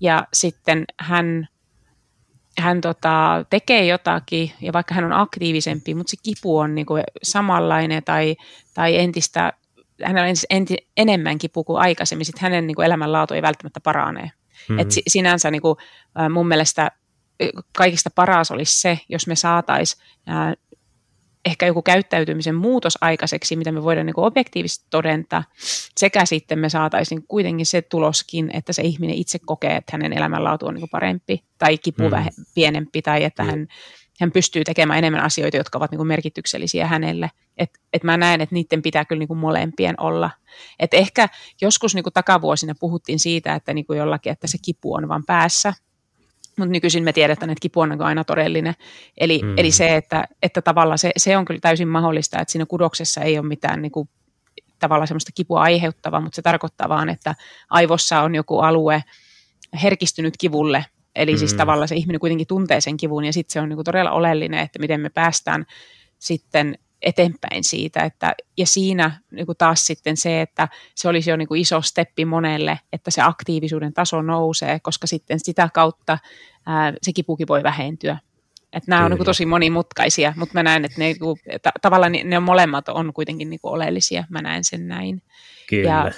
ja 0.00 0.26
sitten 0.32 0.84
hän 0.98 1.48
hän 2.58 2.80
tota, 2.80 3.44
tekee 3.50 3.86
jotakin, 3.86 4.52
ja 4.60 4.72
vaikka 4.72 4.94
hän 4.94 5.04
on 5.04 5.12
aktiivisempi, 5.12 5.94
mutta 5.94 6.10
se 6.10 6.16
kipu 6.22 6.58
on 6.58 6.74
niin 6.74 6.86
kuin 6.86 7.02
samanlainen 7.22 8.04
tai, 8.04 8.36
tai 8.74 8.98
entistä 8.98 9.52
hänellä 10.04 10.28
on 10.28 10.34
enti, 10.50 10.76
enemmän 10.96 11.38
kipu 11.38 11.64
kuin 11.64 11.80
aikaisemmin, 11.80 12.24
sitten 12.24 12.42
hänen 12.42 12.66
niin 12.66 12.74
kuin 12.74 12.86
elämänlaatu 12.86 13.34
ei 13.34 13.42
välttämättä 13.42 13.80
parane. 13.80 14.22
Mm-hmm. 14.22 14.78
Et 14.78 14.88
sinänsä 15.08 15.50
niin 15.50 15.62
kuin, 15.62 15.76
mun 16.30 16.48
mielestä 16.48 16.90
kaikista 17.76 18.10
paras 18.14 18.50
olisi 18.50 18.80
se, 18.80 18.98
jos 19.08 19.26
me 19.26 19.36
saataisiin 19.36 20.02
ehkä 21.44 21.66
joku 21.66 21.82
käyttäytymisen 21.82 22.54
muutos 22.54 22.98
aikaiseksi, 23.00 23.56
mitä 23.56 23.72
me 23.72 23.82
voidaan 23.82 24.06
niin 24.06 24.20
objektiivisesti 24.20 24.86
todentaa, 24.90 25.44
sekä 25.98 26.24
sitten 26.24 26.58
me 26.58 26.68
saataisiin 26.68 27.24
kuitenkin 27.28 27.66
se 27.66 27.82
tuloskin, 27.82 28.50
että 28.52 28.72
se 28.72 28.82
ihminen 28.82 29.16
itse 29.16 29.38
kokee, 29.38 29.76
että 29.76 29.92
hänen 29.92 30.12
elämänlaatu 30.12 30.66
on 30.66 30.74
niin 30.74 30.88
parempi 30.88 31.44
tai 31.58 31.78
kipu 31.78 32.02
mm. 32.02 32.44
pienempi 32.54 33.02
tai 33.02 33.24
että 33.24 33.42
mm. 33.42 33.50
hän, 33.50 33.66
hän 34.20 34.32
pystyy 34.32 34.64
tekemään 34.64 34.98
enemmän 34.98 35.22
asioita, 35.22 35.56
jotka 35.56 35.78
ovat 35.78 35.90
niin 35.90 36.06
merkityksellisiä 36.06 36.86
hänelle. 36.86 37.30
Et, 37.56 37.70
et 37.92 38.04
mä 38.04 38.16
näen, 38.16 38.40
että 38.40 38.54
niiden 38.54 38.82
pitää 38.82 39.04
kyllä 39.04 39.20
niin 39.20 39.38
molempien 39.38 40.00
olla. 40.00 40.30
Et 40.78 40.94
ehkä 40.94 41.28
joskus 41.60 41.94
niin 41.94 42.04
takavuosina 42.14 42.74
puhuttiin 42.80 43.18
siitä, 43.18 43.54
että 43.54 43.74
niin 43.74 43.86
jollakin, 43.96 44.32
että 44.32 44.46
se 44.46 44.58
kipu 44.62 44.94
on 44.94 45.08
vain 45.08 45.26
päässä, 45.26 45.72
mutta 46.58 46.72
nykyisin 46.72 47.04
me 47.04 47.12
tiedetään, 47.12 47.50
että 47.50 47.62
kipu 47.62 47.80
on 47.80 48.02
aina 48.02 48.24
todellinen. 48.24 48.74
Eli, 49.18 49.40
mm. 49.42 49.58
eli 49.58 49.70
se, 49.70 49.96
että, 49.96 50.28
että 50.42 50.62
tavallaan 50.62 50.98
se, 50.98 51.10
se 51.16 51.36
on 51.36 51.44
kyllä 51.44 51.60
täysin 51.60 51.88
mahdollista, 51.88 52.40
että 52.40 52.52
siinä 52.52 52.66
kudoksessa 52.66 53.20
ei 53.20 53.38
ole 53.38 53.46
mitään 53.46 53.82
niin 53.82 53.92
kuin, 53.92 54.08
tavallaan 54.78 55.08
semmoista 55.08 55.32
kipua 55.34 55.60
aiheuttavaa, 55.62 56.20
mutta 56.20 56.36
se 56.36 56.42
tarkoittaa 56.42 56.88
vaan, 56.88 57.08
että 57.08 57.34
aivossa 57.70 58.20
on 58.20 58.34
joku 58.34 58.58
alue 58.58 59.04
herkistynyt 59.82 60.34
kivulle, 60.36 60.84
Eli 61.14 61.30
siis 61.30 61.40
mm. 61.40 61.46
siis 61.46 61.54
tavallaan 61.56 61.88
se 61.88 61.94
ihminen 61.94 62.20
kuitenkin 62.20 62.46
tuntee 62.46 62.80
sen 62.80 62.96
kivun 62.96 63.24
ja 63.24 63.32
sitten 63.32 63.52
se 63.52 63.60
on 63.60 63.68
niin 63.68 63.76
kuin 63.76 63.84
todella 63.84 64.10
oleellinen, 64.10 64.60
että 64.60 64.78
miten 64.78 65.00
me 65.00 65.10
päästään 65.10 65.64
sitten 66.18 66.78
eteenpäin 67.04 67.64
siitä. 67.64 68.00
Että, 68.00 68.34
ja 68.56 68.66
siinä 68.66 69.20
niin 69.30 69.46
kuin 69.46 69.58
taas 69.58 69.86
sitten 69.86 70.16
se, 70.16 70.40
että 70.40 70.68
se 70.94 71.08
olisi 71.08 71.30
jo 71.30 71.36
niin 71.36 71.48
kuin 71.48 71.60
iso 71.60 71.82
steppi 71.82 72.24
monelle, 72.24 72.80
että 72.92 73.10
se 73.10 73.22
aktiivisuuden 73.22 73.92
taso 73.92 74.22
nousee, 74.22 74.80
koska 74.80 75.06
sitten 75.06 75.40
sitä 75.40 75.68
kautta 75.74 76.18
ää, 76.66 76.92
se 77.02 77.12
kipukin 77.12 77.48
voi 77.48 77.62
vähentyä. 77.62 78.18
Että 78.72 78.90
nämä 78.90 78.98
Kyllä. 78.98 79.04
on 79.04 79.10
niin 79.10 79.18
kuin 79.18 79.26
tosi 79.26 79.46
monimutkaisia, 79.46 80.32
mutta 80.36 80.54
mä 80.54 80.62
näen, 80.62 80.84
että 80.84 80.98
ne, 80.98 81.04
niin 81.04 81.18
kuin, 81.18 81.40
että 81.46 81.72
tavallaan 81.82 82.12
ne 82.24 82.40
molemmat 82.40 82.88
on 82.88 83.12
kuitenkin 83.12 83.50
niin 83.50 83.60
kuin 83.60 83.72
oleellisia. 83.72 84.24
Mä 84.30 84.42
näen 84.42 84.64
sen 84.64 84.88
näin. 84.88 85.22
Kyllä. 85.68 85.90
Ja, 85.90 86.12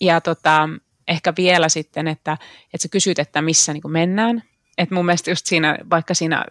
ja 0.00 0.20
tota, 0.20 0.68
ehkä 1.08 1.32
vielä 1.36 1.68
sitten, 1.68 2.08
että, 2.08 2.32
että 2.64 2.82
sä 2.82 2.88
kysyt, 2.88 3.18
että 3.18 3.42
missä 3.42 3.72
niin 3.72 3.82
kuin 3.82 3.92
mennään. 3.92 4.42
Että 4.78 4.94
mun 4.94 5.06
mielestä 5.06 5.30
just 5.30 5.46
siinä, 5.46 5.78
vaikka 5.90 6.14
siinä 6.14 6.44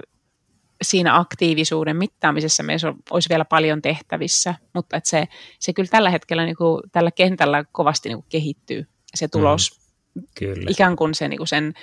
siinä 0.81 1.17
aktiivisuuden 1.17 1.97
mittaamisessa 1.97 2.63
meissä 2.63 2.93
olisi 3.11 3.29
vielä 3.29 3.45
paljon 3.45 3.81
tehtävissä, 3.81 4.55
mutta 4.73 4.97
että 4.97 5.09
se, 5.09 5.27
se 5.59 5.73
kyllä 5.73 5.89
tällä 5.91 6.09
hetkellä 6.09 6.45
niin 6.45 6.55
kuin, 6.55 6.81
tällä 6.91 7.11
kentällä 7.11 7.65
kovasti 7.71 8.09
niin 8.09 8.17
kuin 8.17 8.29
kehittyy 8.29 8.87
se 9.15 9.27
tulos. 9.27 9.79
Mm, 10.13 10.23
kyllä. 10.39 10.65
Ikään 10.69 10.95
kuin 10.95 11.15
se, 11.15 11.27
niin 11.27 11.37
kuin 11.37 11.47
sen 11.47 11.73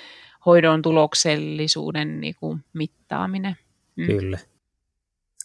hoidon 0.45 0.81
tuloksellisuuden 0.81 2.21
niin 2.21 2.35
kuin, 2.39 2.59
mittaaminen. 2.73 3.57
Mm. 3.95 4.05
Kyllä. 4.05 4.37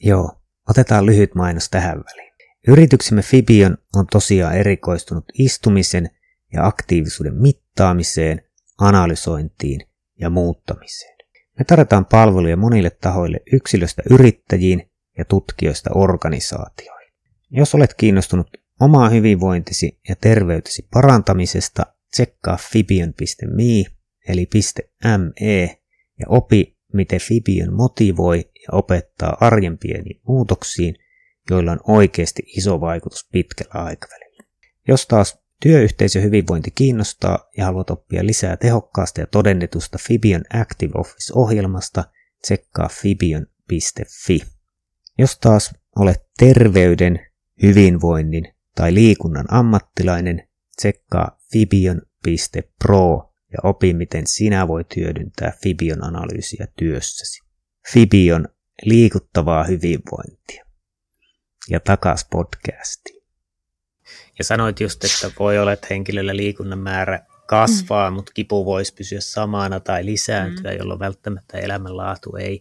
Joo, 0.00 0.32
otetaan 0.68 1.06
lyhyt 1.06 1.34
mainos 1.34 1.68
tähän 1.70 1.96
väliin. 1.96 2.32
Yrityksemme 2.68 3.23
Fibion 3.23 3.78
on 3.96 4.06
tosiaan 4.06 4.54
erikoistunut 4.56 5.25
istumisen 5.38 6.11
ja 6.52 6.66
aktiivisuuden 6.66 7.34
mittaamiseen, 7.34 8.42
analysointiin 8.78 9.80
ja 10.20 10.30
muuttamiseen. 10.30 11.13
Me 11.58 11.64
tarjotaan 11.64 12.06
palveluja 12.06 12.56
monille 12.56 12.90
tahoille 12.90 13.40
yksilöstä 13.52 14.02
yrittäjiin 14.11 14.90
ja 15.18 15.25
tutkijoista 15.25 15.90
organisaatioihin. 15.94 17.12
Jos 17.50 17.75
olet 17.75 17.94
kiinnostunut 17.94 18.46
omaa 18.80 19.08
hyvinvointisi 19.08 20.00
ja 20.08 20.16
terveytesi 20.16 20.88
parantamisesta, 20.92 21.87
tsekkaa 22.11 22.56
fibion.me 22.56 23.84
eli 24.28 24.49
.me 25.04 25.78
ja 26.20 26.26
opi, 26.28 26.76
miten 26.92 27.20
Fibion 27.20 27.73
motivoi 27.73 28.38
ja 28.38 28.68
opettaa 28.73 29.37
arjen 29.40 29.78
pieniin 29.78 30.20
muutoksiin, 30.28 30.96
joilla 31.50 31.73
on 31.73 31.80
oikeasti 31.88 32.42
iso 32.46 32.80
vaikutus 32.80 33.28
pitkällä 33.32 33.84
aikavälillä. 33.84 34.44
Jos 34.88 35.06
taas 35.06 35.43
Työyhteisö 35.61 36.20
hyvinvointi 36.20 36.70
kiinnostaa 36.70 37.50
ja 37.56 37.64
haluat 37.64 37.90
oppia 37.90 38.26
lisää 38.26 38.56
tehokkaasta 38.56 39.20
ja 39.20 39.26
todennetusta 39.26 39.99
Fibion 40.06 40.42
Active 40.61 40.92
Office-ohjelmasta, 40.94 42.04
tsekkaa 42.42 42.88
fibion.fi. 42.88 44.40
Jos 45.18 45.38
taas 45.38 45.75
olet 45.96 46.23
terveyden, 46.38 47.26
hyvinvoinnin 47.62 48.54
tai 48.75 48.94
liikunnan 48.94 49.46
ammattilainen, 49.49 50.49
tsekkaa 50.76 51.38
fibion.pro 51.52 53.34
ja 53.52 53.58
opi, 53.62 53.94
miten 53.94 54.26
sinä 54.26 54.68
voit 54.68 54.96
hyödyntää 54.96 55.52
Fibion 55.62 56.04
analyysiä 56.04 56.66
työssäsi. 56.76 57.42
Fibion 57.92 58.49
liikuttavaa 58.82 59.64
hyvinvointia. 59.64 60.64
Ja 61.70 61.80
takas 61.80 62.26
podcastiin. 62.30 63.13
Ja 64.38 64.44
sanoit 64.44 64.80
just, 64.80 65.04
että 65.04 65.30
voi 65.38 65.58
olla, 65.58 65.72
että 65.72 65.86
henkilöllä 65.90 66.36
liikunnan 66.36 66.78
määrä 66.78 67.20
kasvaa, 67.46 68.10
mm. 68.10 68.14
mutta 68.14 68.32
kipu 68.34 68.64
voisi 68.64 68.94
pysyä 68.94 69.20
samana 69.20 69.80
tai 69.80 70.04
lisääntyä, 70.04 70.70
mm. 70.70 70.78
jolloin 70.78 71.00
välttämättä 71.00 71.58
elämänlaatu 71.58 72.36
ei 72.36 72.60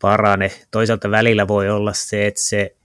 parane. 0.00 0.52
Toisaalta 0.70 1.10
välillä 1.10 1.48
voi 1.48 1.70
olla 1.70 1.92
se, 1.92 2.26
että 2.26 2.40
se 2.40 2.76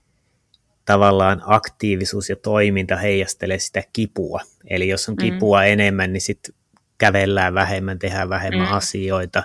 tavallaan 0.84 1.42
aktiivisuus 1.46 2.28
ja 2.28 2.36
toiminta 2.36 2.96
heijastelee 2.96 3.58
sitä 3.58 3.82
kipua. 3.92 4.40
Eli 4.70 4.88
jos 4.88 5.08
on 5.08 5.14
mm. 5.14 5.22
kipua 5.22 5.60
mm. 5.60 5.66
enemmän, 5.66 6.12
niin 6.12 6.20
sitten 6.20 6.54
kävellään 6.98 7.54
vähemmän, 7.54 7.98
tehdään 7.98 8.28
vähemmän 8.28 8.68
mm. 8.68 8.74
asioita, 8.74 9.42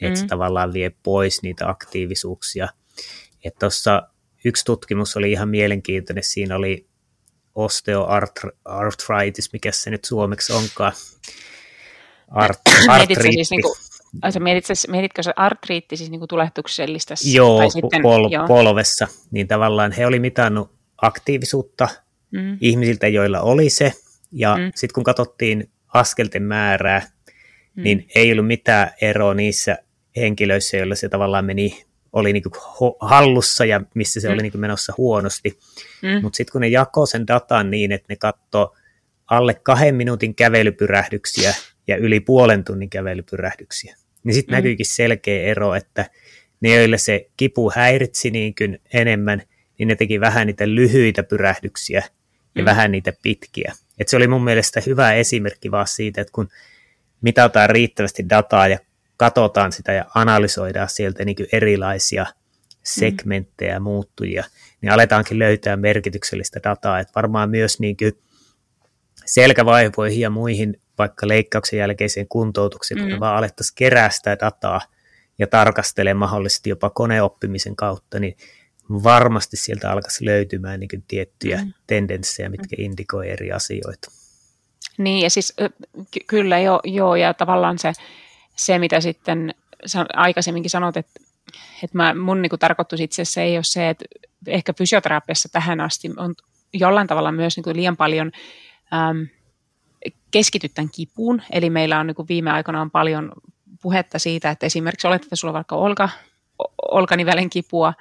että 0.00 0.18
mm. 0.18 0.22
se 0.22 0.26
tavallaan 0.26 0.72
vie 0.72 0.92
pois 1.02 1.42
niitä 1.42 1.68
aktiivisuuksia. 1.68 2.68
Tuossa 3.58 4.02
yksi 4.44 4.64
tutkimus 4.64 5.16
oli 5.16 5.32
ihan 5.32 5.48
mielenkiintoinen, 5.48 6.24
siinä 6.24 6.56
oli 6.56 6.86
osteoarthritis, 7.54 9.52
mikä 9.52 9.72
se 9.72 9.90
nyt 9.90 10.04
suomeksi 10.04 10.52
onkaan. 10.52 10.92
Art, 12.30 12.60
artriitti. 12.88 13.32
Siis 13.32 13.50
niinku, 13.50 13.76
mietitkö, 14.38 14.74
mietitkö 14.88 15.22
se 15.22 15.32
artriitti 15.36 15.96
siis 15.96 16.10
niinku 16.10 16.26
tulehduksellista? 16.26 17.14
Joo, 17.32 17.58
tai 17.58 17.70
sitten, 17.70 18.02
pol, 18.02 18.28
joo, 18.30 18.46
polvessa. 18.46 19.08
Niin 19.30 19.48
tavallaan 19.48 19.92
he 19.92 20.06
oli 20.06 20.18
mitannut 20.18 20.70
aktiivisuutta 21.02 21.88
mm. 22.30 22.58
ihmisiltä, 22.60 23.08
joilla 23.08 23.40
oli 23.40 23.70
se. 23.70 23.92
Ja 24.32 24.56
mm. 24.56 24.72
sitten 24.74 24.94
kun 24.94 25.04
katsottiin 25.04 25.70
askelten 25.94 26.42
määrää, 26.42 27.00
mm. 27.74 27.82
niin 27.82 28.06
ei 28.14 28.32
ollut 28.32 28.46
mitään 28.46 28.90
eroa 29.00 29.34
niissä 29.34 29.78
henkilöissä, 30.16 30.76
joilla 30.76 30.94
se 30.94 31.08
tavallaan 31.08 31.44
meni 31.44 31.84
oli 32.12 32.32
niin 32.32 32.42
kuin 32.42 32.94
hallussa 33.00 33.64
ja 33.64 33.80
missä 33.94 34.20
se 34.20 34.28
mm. 34.28 34.34
oli 34.34 34.42
niin 34.42 34.52
kuin 34.52 34.60
menossa 34.60 34.94
huonosti. 34.98 35.58
Mm. 36.02 36.22
Mutta 36.22 36.36
sitten 36.36 36.52
kun 36.52 36.60
ne 36.60 36.68
jakoi 36.68 37.06
sen 37.06 37.26
datan 37.26 37.70
niin, 37.70 37.92
että 37.92 38.06
ne 38.08 38.16
katsoi 38.16 38.76
alle 39.26 39.54
kahden 39.54 39.94
minuutin 39.94 40.34
kävelypyrähdyksiä 40.34 41.54
ja 41.86 41.96
yli 41.96 42.20
puolen 42.20 42.64
tunnin 42.64 42.90
kävelypyrähdyksiä, 42.90 43.96
niin 44.24 44.34
sitten 44.34 44.52
mm. 44.52 44.56
näkyykin 44.56 44.86
selkeä 44.86 45.42
ero, 45.42 45.74
että 45.74 46.10
ne, 46.60 46.74
joille 46.74 46.98
se 46.98 47.30
kipu 47.36 47.72
häiritsi 47.74 48.30
niin 48.30 48.54
kuin 48.54 48.80
enemmän, 48.94 49.42
niin 49.78 49.88
ne 49.88 49.96
teki 49.96 50.20
vähän 50.20 50.46
niitä 50.46 50.68
lyhyitä 50.68 51.22
pyrähdyksiä 51.22 52.02
ja 52.54 52.62
mm. 52.62 52.64
vähän 52.64 52.92
niitä 52.92 53.12
pitkiä. 53.22 53.72
Et 53.98 54.08
se 54.08 54.16
oli 54.16 54.28
mun 54.28 54.44
mielestä 54.44 54.82
hyvä 54.86 55.12
esimerkki 55.12 55.70
vaan 55.70 55.88
siitä, 55.88 56.20
että 56.20 56.32
kun 56.32 56.48
mitataan 57.20 57.70
riittävästi 57.70 58.28
dataa 58.30 58.68
ja 58.68 58.78
katsotaan 59.16 59.72
sitä 59.72 59.92
ja 59.92 60.04
analysoidaan 60.14 60.88
sieltä 60.88 61.24
niin 61.24 61.36
erilaisia 61.52 62.26
segmenttejä, 62.82 63.78
mm. 63.78 63.82
muuttujia, 63.82 64.44
niin 64.80 64.92
aletaankin 64.92 65.38
löytää 65.38 65.76
merkityksellistä 65.76 66.60
dataa. 66.64 67.00
Että 67.00 67.12
varmaan 67.16 67.50
myös 67.50 67.80
niin 67.80 67.96
selkävaivoihin 69.24 70.20
ja 70.20 70.30
muihin 70.30 70.80
vaikka 70.98 71.28
leikkauksen 71.28 71.78
jälkeiseen 71.78 72.28
kuntoutukseen, 72.28 73.00
mm. 73.00 73.10
kun 73.10 73.20
vaan 73.20 73.36
alettaisiin 73.36 73.74
kerää 73.76 74.10
sitä 74.10 74.36
dataa 74.40 74.80
ja 75.38 75.46
tarkastelemaan 75.46 76.30
mahdollisesti 76.30 76.70
jopa 76.70 76.90
koneoppimisen 76.90 77.76
kautta, 77.76 78.20
niin 78.20 78.36
varmasti 78.90 79.56
sieltä 79.56 79.90
alkaisi 79.90 80.24
löytymään 80.24 80.80
niin 80.80 81.04
tiettyjä 81.08 81.58
mm. 81.64 81.72
tendenssejä, 81.86 82.48
mitkä 82.48 82.76
mm. 82.78 82.84
indikoi 82.84 83.30
eri 83.30 83.52
asioita. 83.52 84.10
Niin, 84.98 85.22
ja 85.22 85.30
siis 85.30 85.54
ky- 86.10 86.24
kyllä 86.26 86.58
joo, 86.58 86.80
joo, 86.84 87.16
ja 87.16 87.34
tavallaan 87.34 87.78
se 87.78 87.92
se, 88.56 88.78
mitä 88.78 89.00
sitten 89.00 89.54
aikaisemminkin 90.14 90.70
sanot, 90.70 90.96
että, 90.96 91.20
että 91.82 91.96
mä, 91.96 92.14
mun 92.14 92.42
niin 92.42 92.50
tarkoitus 92.58 93.00
itse 93.00 93.22
asiassa 93.22 93.40
ei 93.40 93.56
ole 93.56 93.64
se, 93.64 93.88
että 93.88 94.04
ehkä 94.46 94.72
fysioterapiassa 94.78 95.48
tähän 95.52 95.80
asti 95.80 96.10
on 96.16 96.34
jollain 96.72 97.06
tavalla 97.06 97.32
myös 97.32 97.56
niin 97.56 97.76
liian 97.76 97.96
paljon 97.96 98.32
äm, 98.92 99.26
keskitytään 100.30 100.88
kipuun. 100.94 101.42
Eli 101.50 101.70
meillä 101.70 102.00
on 102.00 102.06
niin 102.06 102.28
viime 102.28 102.50
aikoina 102.50 102.80
on 102.80 102.90
paljon 102.90 103.32
puhetta 103.82 104.18
siitä, 104.18 104.50
että 104.50 104.66
esimerkiksi 104.66 105.06
olet, 105.06 105.22
että 105.22 105.36
sulla 105.36 105.50
on 105.52 105.54
vaikka 105.54 105.76
olka, 105.76 106.08
olkanivälen 106.90 107.50
kipua, 107.50 107.94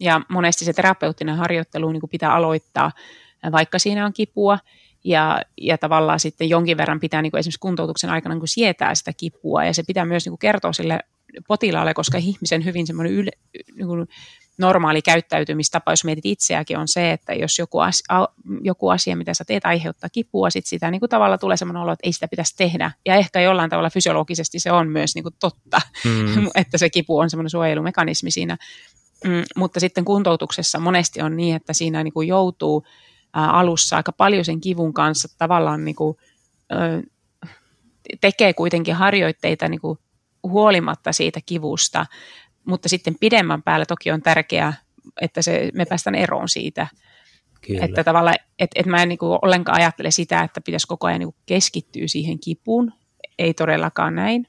ja 0.00 0.20
monesti 0.28 0.64
se 0.64 0.72
terapeuttinen 0.72 1.36
harjoittelu 1.36 1.92
niin 1.92 2.02
pitää 2.10 2.34
aloittaa, 2.34 2.92
vaikka 3.52 3.78
siinä 3.78 4.06
on 4.06 4.12
kipua, 4.12 4.58
ja, 5.04 5.42
ja 5.60 5.78
tavallaan 5.78 6.20
sitten 6.20 6.48
jonkin 6.48 6.76
verran 6.76 7.00
pitää 7.00 7.22
niin 7.22 7.30
kuin 7.30 7.38
esimerkiksi 7.38 7.60
kuntoutuksen 7.60 8.10
aikana 8.10 8.34
niin 8.34 8.40
kuin 8.40 8.48
sietää 8.48 8.94
sitä 8.94 9.12
kipua 9.12 9.64
ja 9.64 9.74
se 9.74 9.82
pitää 9.82 10.04
myös 10.04 10.24
niin 10.24 10.30
kuin 10.30 10.38
kertoa 10.38 10.72
sille 10.72 11.00
potilaalle, 11.48 11.94
koska 11.94 12.18
ihmisen 12.18 12.64
hyvin 12.64 12.86
semmoinen 12.86 13.12
yle, 13.12 13.30
niin 13.76 13.86
kuin 13.86 14.08
normaali 14.58 15.02
käyttäytymistapa, 15.02 15.92
jos 15.92 16.04
mietit 16.04 16.26
itseäkin, 16.26 16.78
on 16.78 16.88
se, 16.88 17.10
että 17.10 17.34
jos 17.34 17.58
joku 17.58 17.78
asia, 17.78 18.28
joku 18.62 18.88
asia 18.88 19.16
mitä 19.16 19.34
sä 19.34 19.44
teet, 19.44 19.66
aiheuttaa 19.66 20.10
kipua, 20.10 20.50
sit 20.50 20.66
sitä 20.66 20.90
niin 20.90 21.00
kuin 21.00 21.10
tavalla 21.10 21.38
tulee 21.38 21.56
semmoinen 21.56 21.82
olo, 21.82 21.92
että 21.92 22.06
ei 22.06 22.12
sitä 22.12 22.28
pitäisi 22.28 22.56
tehdä. 22.56 22.90
Ja 23.06 23.14
ehkä 23.14 23.40
jollain 23.40 23.70
tavalla 23.70 23.90
fysiologisesti 23.90 24.58
se 24.58 24.72
on 24.72 24.88
myös 24.88 25.14
niin 25.14 25.22
kuin 25.22 25.34
totta, 25.40 25.80
mm. 26.04 26.50
että 26.54 26.78
se 26.78 26.90
kipu 26.90 27.18
on 27.18 27.30
semmoinen 27.30 27.50
suojelumekanismi 27.50 28.30
siinä. 28.30 28.56
Mm, 29.24 29.42
mutta 29.56 29.80
sitten 29.80 30.04
kuntoutuksessa 30.04 30.78
monesti 30.78 31.22
on 31.22 31.36
niin, 31.36 31.56
että 31.56 31.72
siinä 31.72 32.04
niin 32.04 32.14
kuin 32.14 32.28
joutuu 32.28 32.84
alussa 33.34 33.96
aika 33.96 34.12
paljon 34.12 34.44
sen 34.44 34.60
kivun 34.60 34.94
kanssa 34.94 35.28
tavallaan 35.38 35.84
niin 35.84 35.96
kuin, 35.96 36.16
tekee 38.20 38.52
kuitenkin 38.52 38.94
harjoitteita 38.94 39.68
niin 39.68 39.80
kuin 39.80 39.98
huolimatta 40.42 41.12
siitä 41.12 41.40
kivusta, 41.46 42.06
mutta 42.64 42.88
sitten 42.88 43.16
pidemmän 43.20 43.62
päällä 43.62 43.86
toki 43.86 44.10
on 44.10 44.22
tärkeää, 44.22 44.72
että 45.20 45.42
se, 45.42 45.70
me 45.74 45.84
päästään 45.84 46.14
eroon 46.14 46.48
siitä. 46.48 46.86
Kyllä. 47.66 47.84
Että 47.84 48.04
tavallaan, 48.04 48.36
että 48.58 48.80
et 48.80 48.86
mä 48.86 49.02
en 49.02 49.08
niinku 49.08 49.38
ollenkaan 49.42 49.80
ajattele 49.80 50.10
sitä, 50.10 50.42
että 50.42 50.60
pitäisi 50.60 50.86
koko 50.86 51.06
ajan 51.06 51.18
niinku 51.18 51.36
keskittyä 51.46 52.06
siihen 52.06 52.38
kipuun. 52.40 52.92
Ei 53.38 53.54
todellakaan 53.54 54.14
näin. 54.14 54.48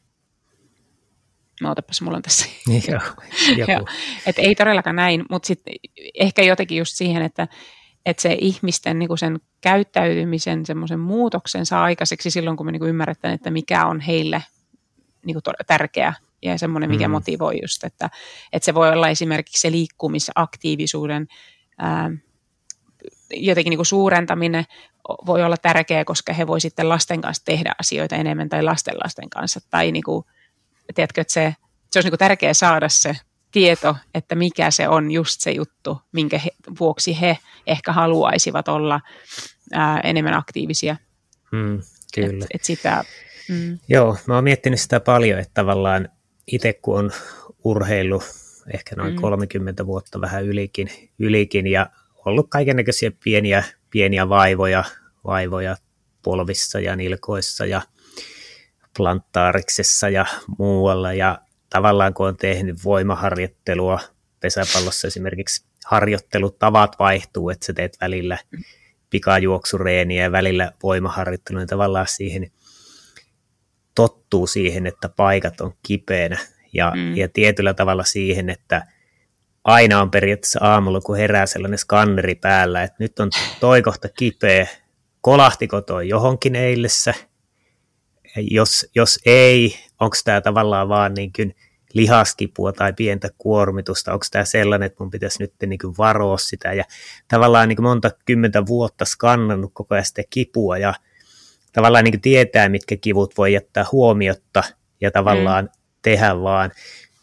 No 1.61 1.71
otapas, 1.71 2.01
mulla 2.01 2.17
on 2.17 2.23
tässä. 2.23 2.45
Niin, 2.67 2.83
joo, 2.91 3.01
joo. 3.67 3.87
Että 4.25 4.41
ei 4.41 4.55
todellakaan 4.55 4.95
näin, 4.95 5.25
mutta 5.29 5.47
sitten 5.47 5.73
ehkä 6.19 6.41
jotenkin 6.41 6.77
just 6.77 6.95
siihen, 6.95 7.21
että, 7.21 7.47
että 8.05 8.21
se 8.21 8.37
ihmisten 8.41 8.99
niin 8.99 9.17
sen 9.17 9.39
käyttäytymisen 9.61 10.65
semmoisen 10.65 10.99
muutoksen 10.99 11.65
saa 11.65 11.83
aikaiseksi 11.83 12.31
silloin, 12.31 12.57
kun 12.57 12.65
me 12.65 12.71
niin 12.71 12.87
ymmärretään, 12.87 13.33
että 13.33 13.51
mikä 13.51 13.85
on 13.85 13.99
heille 13.99 14.43
niin 15.25 15.37
tärkeä 15.67 16.13
ja 16.41 16.57
semmoinen, 16.57 16.89
mikä 16.89 17.07
mm. 17.07 17.11
motivoi 17.11 17.59
just, 17.61 17.83
että, 17.83 18.09
että 18.53 18.65
se 18.65 18.73
voi 18.73 18.89
olla 18.89 19.09
esimerkiksi 19.09 19.61
se 19.61 19.71
liikkumisaktiivisuuden 19.71 21.27
ää, 21.77 22.11
jotenkin 23.33 23.69
niin 23.69 23.77
kuin 23.77 23.85
suurentaminen 23.85 24.65
voi 25.25 25.43
olla 25.43 25.57
tärkeää, 25.57 26.05
koska 26.05 26.33
he 26.33 26.47
voi 26.47 26.61
sitten 26.61 26.89
lasten 26.89 27.21
kanssa 27.21 27.45
tehdä 27.45 27.71
asioita 27.79 28.15
enemmän 28.15 28.49
tai 28.49 28.63
lasten 28.63 29.29
kanssa. 29.29 29.59
Tai 29.69 29.91
niin 29.91 30.03
kuin, 30.03 30.25
tiedätkö, 30.95 31.21
että 31.21 31.33
se, 31.33 31.55
se 31.91 31.99
olisi 31.99 32.05
niin 32.05 32.11
kuin 32.11 32.19
tärkeää 32.19 32.53
saada 32.53 32.89
se 32.89 33.15
tieto, 33.55 33.95
että 34.13 34.35
mikä 34.35 34.71
se 34.71 34.87
on 34.87 35.11
just 35.11 35.41
se 35.41 35.51
juttu, 35.51 36.01
minkä 36.11 36.39
he, 36.39 36.51
vuoksi 36.79 37.21
he 37.21 37.37
ehkä 37.67 37.91
haluaisivat 37.93 38.67
olla 38.67 39.01
ää, 39.73 39.99
enemmän 39.99 40.33
aktiivisia. 40.33 40.97
Mm, 41.51 41.81
kyllä. 42.15 42.45
Et, 42.45 42.49
et 42.53 42.63
sitä, 42.63 43.03
mm. 43.49 43.79
Joo, 43.89 44.17
mä 44.27 44.35
oon 44.35 44.43
miettinyt 44.43 44.79
sitä 44.79 44.99
paljon, 44.99 45.39
että 45.39 45.53
tavallaan 45.53 46.09
itse 46.47 46.73
kun 46.73 46.99
on 46.99 47.11
urheilu 47.63 48.21
ehkä 48.73 48.95
noin 48.95 49.13
mm. 49.13 49.21
30 49.21 49.85
vuotta 49.85 50.21
vähän 50.21 50.45
ylikin, 50.45 50.89
ylikin 51.19 51.67
ja 51.67 51.89
ollut 52.25 52.47
kaikenlaisia 52.49 53.11
pieniä, 53.23 53.63
pieniä 53.89 54.29
vaivoja, 54.29 54.83
vaivoja 55.25 55.77
polvissa 56.23 56.79
ja 56.79 56.95
nilkoissa 56.95 57.65
ja 57.65 57.81
plantaariksessa 58.97 60.09
ja 60.09 60.25
muualla 60.57 61.13
ja 61.13 61.44
tavallaan 61.69 62.13
kun 62.13 62.27
on 62.27 62.37
tehnyt 62.37 62.83
voimaharjoittelua 62.83 63.99
pesäpallossa 64.39 65.07
esimerkiksi 65.07 65.65
harjoittelutavat 65.85 66.95
vaihtuu, 66.99 67.49
että 67.49 67.65
sä 67.65 67.73
teet 67.73 67.97
välillä 68.01 68.37
pikajuoksureeniä 69.09 70.23
ja 70.23 70.31
välillä 70.31 70.71
voimaharjoittelua, 70.83 71.59
niin 71.61 71.67
tavallaan 71.67 72.07
siihen 72.09 72.51
tottuu 73.95 74.47
siihen, 74.47 74.87
että 74.87 75.09
paikat 75.09 75.61
on 75.61 75.73
kipeänä 75.87 76.37
ja, 76.73 76.91
mm. 76.95 77.17
ja 77.17 77.29
tietyllä 77.29 77.73
tavalla 77.73 78.03
siihen, 78.03 78.49
että 78.49 78.87
aina 79.63 80.01
on 80.01 80.11
periaatteessa 80.11 80.59
aamulla, 80.61 81.01
kun 81.01 81.17
herää 81.17 81.45
sellainen 81.45 81.79
skanneri 81.79 82.35
päällä, 82.35 82.83
että 82.83 82.95
nyt 82.99 83.19
on 83.19 83.29
toi 83.59 83.81
kohta 83.81 84.09
kipeä, 84.09 84.67
kolahtiko 85.21 85.81
toi 85.81 86.09
johonkin 86.09 86.55
eilessä, 86.55 87.13
jos, 88.37 88.89
jos 88.95 89.19
ei, 89.25 89.75
onko 89.99 90.15
tämä 90.25 90.41
tavallaan 90.41 90.89
vaan 90.89 91.13
niin 91.13 91.31
kuin 91.35 91.55
lihaskipua 91.93 92.73
tai 92.73 92.93
pientä 92.93 93.29
kuormitusta, 93.37 94.13
onko 94.13 94.25
tämä 94.31 94.45
sellainen, 94.45 94.85
että 94.85 95.03
mun 95.03 95.11
pitäisi 95.11 95.43
nyt 95.43 95.53
niin 95.65 95.79
kuin 95.79 95.95
varoa 95.97 96.37
sitä 96.37 96.73
ja 96.73 96.83
tavallaan 97.27 97.69
niin 97.69 97.75
kuin 97.75 97.83
monta 97.83 98.11
kymmentä 98.25 98.65
vuotta 98.65 99.05
skannannut 99.05 99.71
koko 99.73 99.95
ajan 99.95 100.05
sitä 100.05 100.23
kipua 100.29 100.77
ja 100.77 100.93
tavallaan 101.73 102.03
niin 102.03 102.21
tietää, 102.21 102.69
mitkä 102.69 102.97
kivut 102.97 103.37
voi 103.37 103.53
jättää 103.53 103.85
huomiotta 103.91 104.63
ja 105.01 105.11
tavallaan 105.11 105.65
mm. 105.65 105.69
tehdä 106.01 106.41
vaan. 106.41 106.71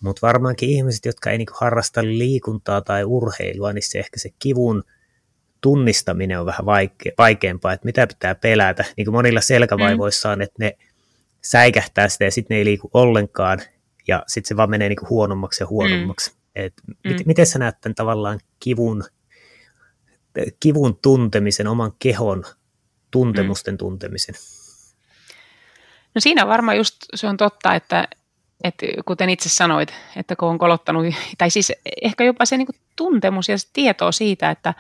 Mutta 0.01 0.27
varmaankin 0.27 0.71
ihmiset, 0.71 1.05
jotka 1.05 1.31
ei 1.31 1.39
niin 1.39 1.49
harrasta 1.53 2.03
liikuntaa 2.05 2.81
tai 2.81 3.05
urheilua, 3.05 3.73
niin 3.73 3.91
se 3.91 3.99
ehkä 3.99 4.19
se 4.19 4.31
kivun 4.39 4.85
tunnistaminen 5.61 6.41
on 6.41 6.47
vähän 6.47 6.65
vaike- 6.67 7.15
vaikeampaa, 7.19 7.73
että 7.73 7.87
mitä 7.87 8.07
pitää 8.07 8.35
pelätä. 8.35 8.85
Niin 8.97 9.05
kuin 9.05 9.15
monilla 9.15 9.41
selkävaivoissa 9.41 10.31
on, 10.31 10.43
että 10.43 10.57
ne 10.59 10.77
säikähtää 11.45 12.09
sitä 12.09 12.25
ja 12.25 12.31
sitten 12.31 12.55
ne 12.55 12.59
ei 12.59 12.65
liiku 12.65 12.91
ollenkaan 12.95 13.61
ja 14.09 14.23
sitten 14.27 14.49
se 14.49 14.57
vaan 14.57 14.71
menee 14.71 14.89
niin 14.89 15.09
huonommaksi 15.11 15.63
ja 15.63 15.67
huonommaksi. 15.67 16.31
Mm. 16.31 16.37
Et 16.55 16.73
mm. 17.05 17.17
Miten, 17.27 17.47
sä 17.47 17.59
näet 17.59 17.81
tämän 17.81 17.95
tavallaan 17.95 18.41
kivun, 18.61 19.05
kivun 20.61 20.99
tuntemisen, 21.03 21.67
oman 21.67 21.93
kehon 21.99 22.45
tuntemusten 23.11 23.75
mm. 23.75 23.79
tuntemisen? 23.79 24.35
No 26.15 26.21
siinä 26.21 26.47
varmaan 26.47 26.77
just 26.77 26.97
se 27.15 27.27
on 27.27 27.37
totta, 27.37 27.75
että, 27.75 28.09
että 28.65 28.87
kuten 29.07 29.31
itse 29.31 29.49
sanoit, 29.49 29.95
että 30.17 30.37
kun 30.37 30.49
on 30.49 30.59
kolottanut, 30.59 31.07
tai 31.39 31.51
siis 31.51 31.73
ehkä 32.03 32.25
jopa 32.25 32.45
se 32.45 32.57
niin 32.57 32.69
tuntemus 32.97 33.49
ja 33.49 33.59
se 33.59 33.69
tietoa 33.73 34.13
siitä, 34.13 34.51
että, 34.51 34.75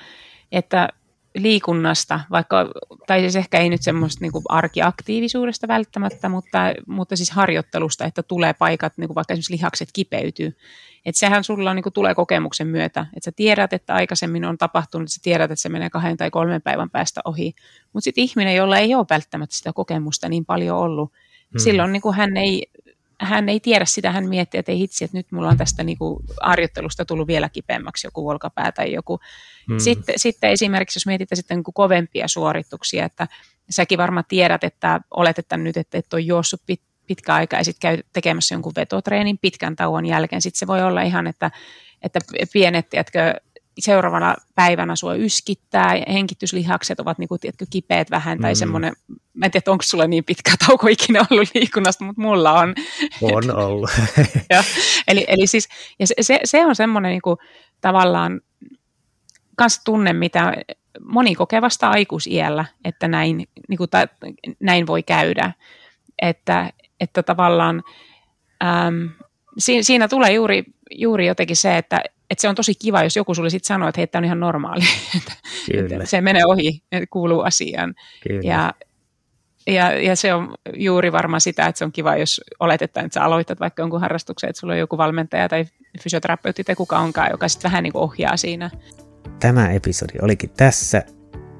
että 0.53 0.88
liikunnasta, 1.35 2.21
vaikka, 2.31 2.71
tai 3.07 3.21
siis 3.21 3.37
ehkä 3.37 3.59
ei 3.59 3.71
nyt 3.71 3.83
semmoista 3.83 4.25
niin 4.25 4.33
kuin 4.33 4.45
arkiaktiivisuudesta 4.49 5.68
välttämättä, 5.68 6.29
mutta, 6.29 6.59
mutta 6.87 7.16
siis 7.16 7.31
harjoittelusta, 7.31 8.05
että 8.05 8.23
tulee 8.23 8.53
paikat, 8.55 8.92
niin 8.97 9.09
kuin 9.09 9.14
vaikka 9.14 9.35
esimerkiksi 9.35 9.53
lihakset 9.53 9.88
kipeytyy. 9.92 10.57
Että 11.07 11.18
sehän 11.18 11.45
sulla 11.45 11.75
niin 11.75 11.83
kuin 11.83 11.92
tulee 11.92 12.14
kokemuksen 12.14 12.66
myötä, 12.66 13.07
että 13.16 13.25
sä 13.25 13.33
tiedät, 13.37 13.73
että 13.73 13.95
aikaisemmin 13.95 14.45
on 14.45 14.59
tapahtunut, 14.59 15.05
että 15.05 15.14
sä 15.14 15.21
tiedät, 15.23 15.51
että 15.51 15.62
se 15.62 15.68
menee 15.68 15.90
kahden 15.90 16.16
tai 16.16 16.31
kolmen 16.31 16.62
päivän 16.62 16.90
päästä 16.90 17.21
ohi. 17.25 17.55
Mutta 17.92 18.05
sitten 18.05 18.25
ihminen, 18.25 18.57
jolla 18.57 18.79
ei 18.79 18.95
ole 18.95 19.07
välttämättä 19.11 19.57
sitä 19.57 19.73
kokemusta 19.73 20.29
niin 20.29 20.45
paljon 20.45 20.79
ollut, 20.79 21.12
hmm. 21.12 21.59
silloin 21.59 21.92
niin 21.92 22.03
kuin 22.03 22.16
hän 22.16 22.37
ei 22.37 22.71
hän 23.22 23.48
ei 23.48 23.61
tiedä 23.61 23.85
sitä, 23.85 24.12
hän 24.12 24.28
miettii, 24.28 24.58
että 24.58 24.72
ei 24.72 24.78
hitsi, 24.78 25.04
että 25.04 25.16
nyt 25.16 25.32
mulla 25.32 25.48
on 25.48 25.56
tästä 25.56 25.85
niin 25.85 25.98
kuin 25.98 26.24
harjoittelusta 26.42 27.04
tullut 27.04 27.26
vielä 27.26 27.48
kipeämmäksi 27.48 28.06
joku 28.06 28.24
volkapää 28.24 28.72
tai 28.72 28.92
joku. 28.92 29.20
Hmm. 29.68 29.78
Sitten, 29.78 30.14
sitten 30.18 30.50
esimerkiksi, 30.50 30.96
jos 30.96 31.06
mietitään 31.06 31.37
sitten 31.37 31.56
niin 31.56 31.64
kuin 31.64 31.74
kovempia 31.74 32.28
suorituksia, 32.28 33.04
että 33.04 33.28
säkin 33.70 33.98
varmaan 33.98 34.24
tiedät, 34.28 34.64
että 34.64 35.00
olet, 35.11 35.38
että 35.38 35.56
nyt 35.56 35.76
että 35.76 35.98
et 35.98 36.14
ole 36.14 36.20
juossut 36.20 36.62
pit, 36.66 36.80
pitkä 37.06 37.35
aika 37.35 37.56
ja 37.56 37.64
sitten 37.64 37.80
käy 37.80 38.02
tekemässä 38.12 38.54
jonkun 38.54 38.72
vetotreenin 38.76 39.38
pitkän 39.38 39.76
tauon 39.76 40.06
jälkeen. 40.06 40.42
Sitten 40.42 40.58
se 40.58 40.66
voi 40.66 40.82
olla 40.82 41.02
ihan, 41.02 41.26
että, 41.26 41.50
että 42.02 42.20
pienet, 42.52 42.90
tiedätkö, 42.90 43.35
seuraavana 43.78 44.37
päivänä 44.54 44.96
sua 44.96 45.14
yskittää, 45.14 45.90
hengityslihakset 46.12 47.00
ovat 47.00 47.18
niin 47.18 47.28
kuin, 47.28 47.40
tiedätkö, 47.40 47.66
kipeät 47.70 48.11
vähän, 48.11 48.38
tai 48.38 48.52
mm. 48.52 48.56
semmoinen, 48.56 48.92
mä 49.35 49.46
en 49.46 49.50
tiedä, 49.50 49.72
onko 49.72 49.82
sulla 49.82 50.06
niin 50.06 50.24
pitkä 50.24 50.52
tauko 50.66 50.87
ikinä 50.87 51.26
ollut 51.30 51.48
liikunnasta, 51.54 52.04
mutta 52.04 52.22
mulla 52.22 52.52
on. 52.52 52.74
On 53.22 53.56
ollut. 53.56 53.90
ja, 54.50 54.64
eli, 55.08 55.24
eli 55.28 55.46
siis, 55.46 55.68
ja 55.98 56.06
se, 56.06 56.14
se, 56.20 56.40
se 56.44 56.66
on 56.66 56.74
semmoinen 56.76 57.11
niin 57.11 57.22
kuin, 57.22 57.37
tavallaan 57.80 58.40
kans 59.56 59.80
tunne, 59.85 60.12
mitä 60.12 60.52
moni 61.04 61.35
kokee 61.35 61.62
vasta 61.62 61.90
aikuisiällä, 61.90 62.64
että 62.85 63.08
näin, 63.08 63.48
niin 63.68 63.78
kuin, 63.78 63.90
ta, 63.90 64.06
näin 64.61 64.87
voi 64.87 65.02
käydä. 65.02 65.52
Että, 66.22 66.72
että 67.00 67.22
tavallaan 67.22 67.82
äm, 68.64 69.08
siinä, 69.58 69.82
siinä 69.82 70.08
tulee 70.08 70.32
juuri, 70.32 70.64
juuri 70.90 71.26
jotenkin 71.26 71.56
se, 71.56 71.78
että 71.78 72.02
että 72.32 72.42
se 72.42 72.48
on 72.48 72.54
tosi 72.54 72.74
kiva, 72.74 73.02
jos 73.02 73.16
joku 73.16 73.34
sulle 73.34 73.50
sitten 73.50 73.66
sanoo, 73.66 73.88
että 73.88 73.98
hei, 73.98 74.06
tämä 74.06 74.20
on 74.20 74.24
ihan 74.24 74.40
normaali. 74.40 74.84
että 75.94 76.06
se 76.06 76.20
menee 76.20 76.42
ohi, 76.46 76.82
kuuluu 77.10 77.40
asiaan. 77.40 77.94
Ja, 78.42 78.74
ja, 79.66 79.92
ja 79.92 80.16
se 80.16 80.34
on 80.34 80.54
juuri 80.76 81.12
varmaan 81.12 81.40
sitä, 81.40 81.66
että 81.66 81.78
se 81.78 81.84
on 81.84 81.92
kiva, 81.92 82.16
jos 82.16 82.40
oletetaan, 82.60 83.06
että 83.06 83.14
sä 83.14 83.24
aloitat 83.24 83.60
vaikka 83.60 83.82
jonkun 83.82 84.00
harrastuksen, 84.00 84.50
että 84.50 84.60
sulla 84.60 84.72
on 84.72 84.78
joku 84.78 84.98
valmentaja 84.98 85.48
tai 85.48 85.64
fysioterapeutti 86.02 86.64
tai 86.64 86.74
kuka 86.74 86.98
onkaan, 86.98 87.30
joka 87.30 87.48
sitten 87.48 87.70
vähän 87.70 87.82
niin 87.82 87.92
kuin 87.92 88.02
ohjaa 88.02 88.36
siinä. 88.36 88.70
Tämä 89.40 89.70
episodi 89.70 90.12
olikin 90.22 90.50
tässä. 90.50 91.02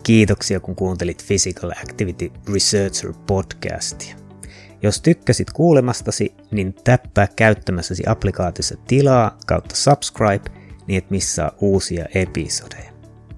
Kiitoksia, 0.03 0.61
kun 0.61 0.77
kuuntelit 0.77 1.25
Physical 1.27 1.71
Activity 1.71 2.31
Researcher 2.55 3.13
podcastia. 3.27 4.22
Jos 4.83 5.01
tykkäsit 5.01 5.51
kuulemastasi, 5.51 6.35
niin 6.51 6.75
täppää 6.85 7.29
käyttämässäsi 7.37 8.03
applikaatiossa 8.07 8.77
tilaa 8.87 9.39
kautta 9.47 9.77
subscribe, 9.77 10.51
niin 10.87 10.99
et 10.99 11.11
missaa 11.11 11.53
uusia 11.61 12.07
episodeja. 12.15 12.93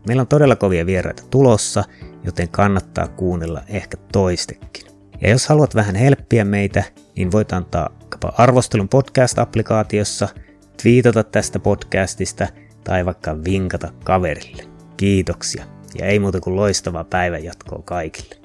Meillä 0.06 0.20
on 0.20 0.26
todella 0.26 0.56
kovia 0.56 0.86
vieraita 0.86 1.22
tulossa, 1.30 1.84
joten 2.24 2.48
kannattaa 2.48 3.08
kuunnella 3.08 3.62
ehkä 3.68 3.96
toistekin. 4.12 4.86
Ja 5.20 5.30
jos 5.30 5.48
haluat 5.48 5.74
vähän 5.74 5.94
helppiä 5.94 6.44
meitä, 6.44 6.84
niin 7.16 7.32
voit 7.32 7.52
antaa 7.52 7.98
arvostelun 8.38 8.88
podcast-applikaatiossa, 8.88 10.28
twiitata 10.82 11.24
tästä 11.24 11.58
podcastista 11.58 12.46
tai 12.84 13.06
vaikka 13.06 13.44
vinkata 13.44 13.92
kaverille. 14.04 14.62
Kiitoksia 14.96 15.64
ja 15.98 16.06
ei 16.06 16.18
muuta 16.18 16.40
kuin 16.40 16.56
loistavaa 16.56 17.04
päivänjatkoa 17.04 17.82
kaikille. 17.84 18.43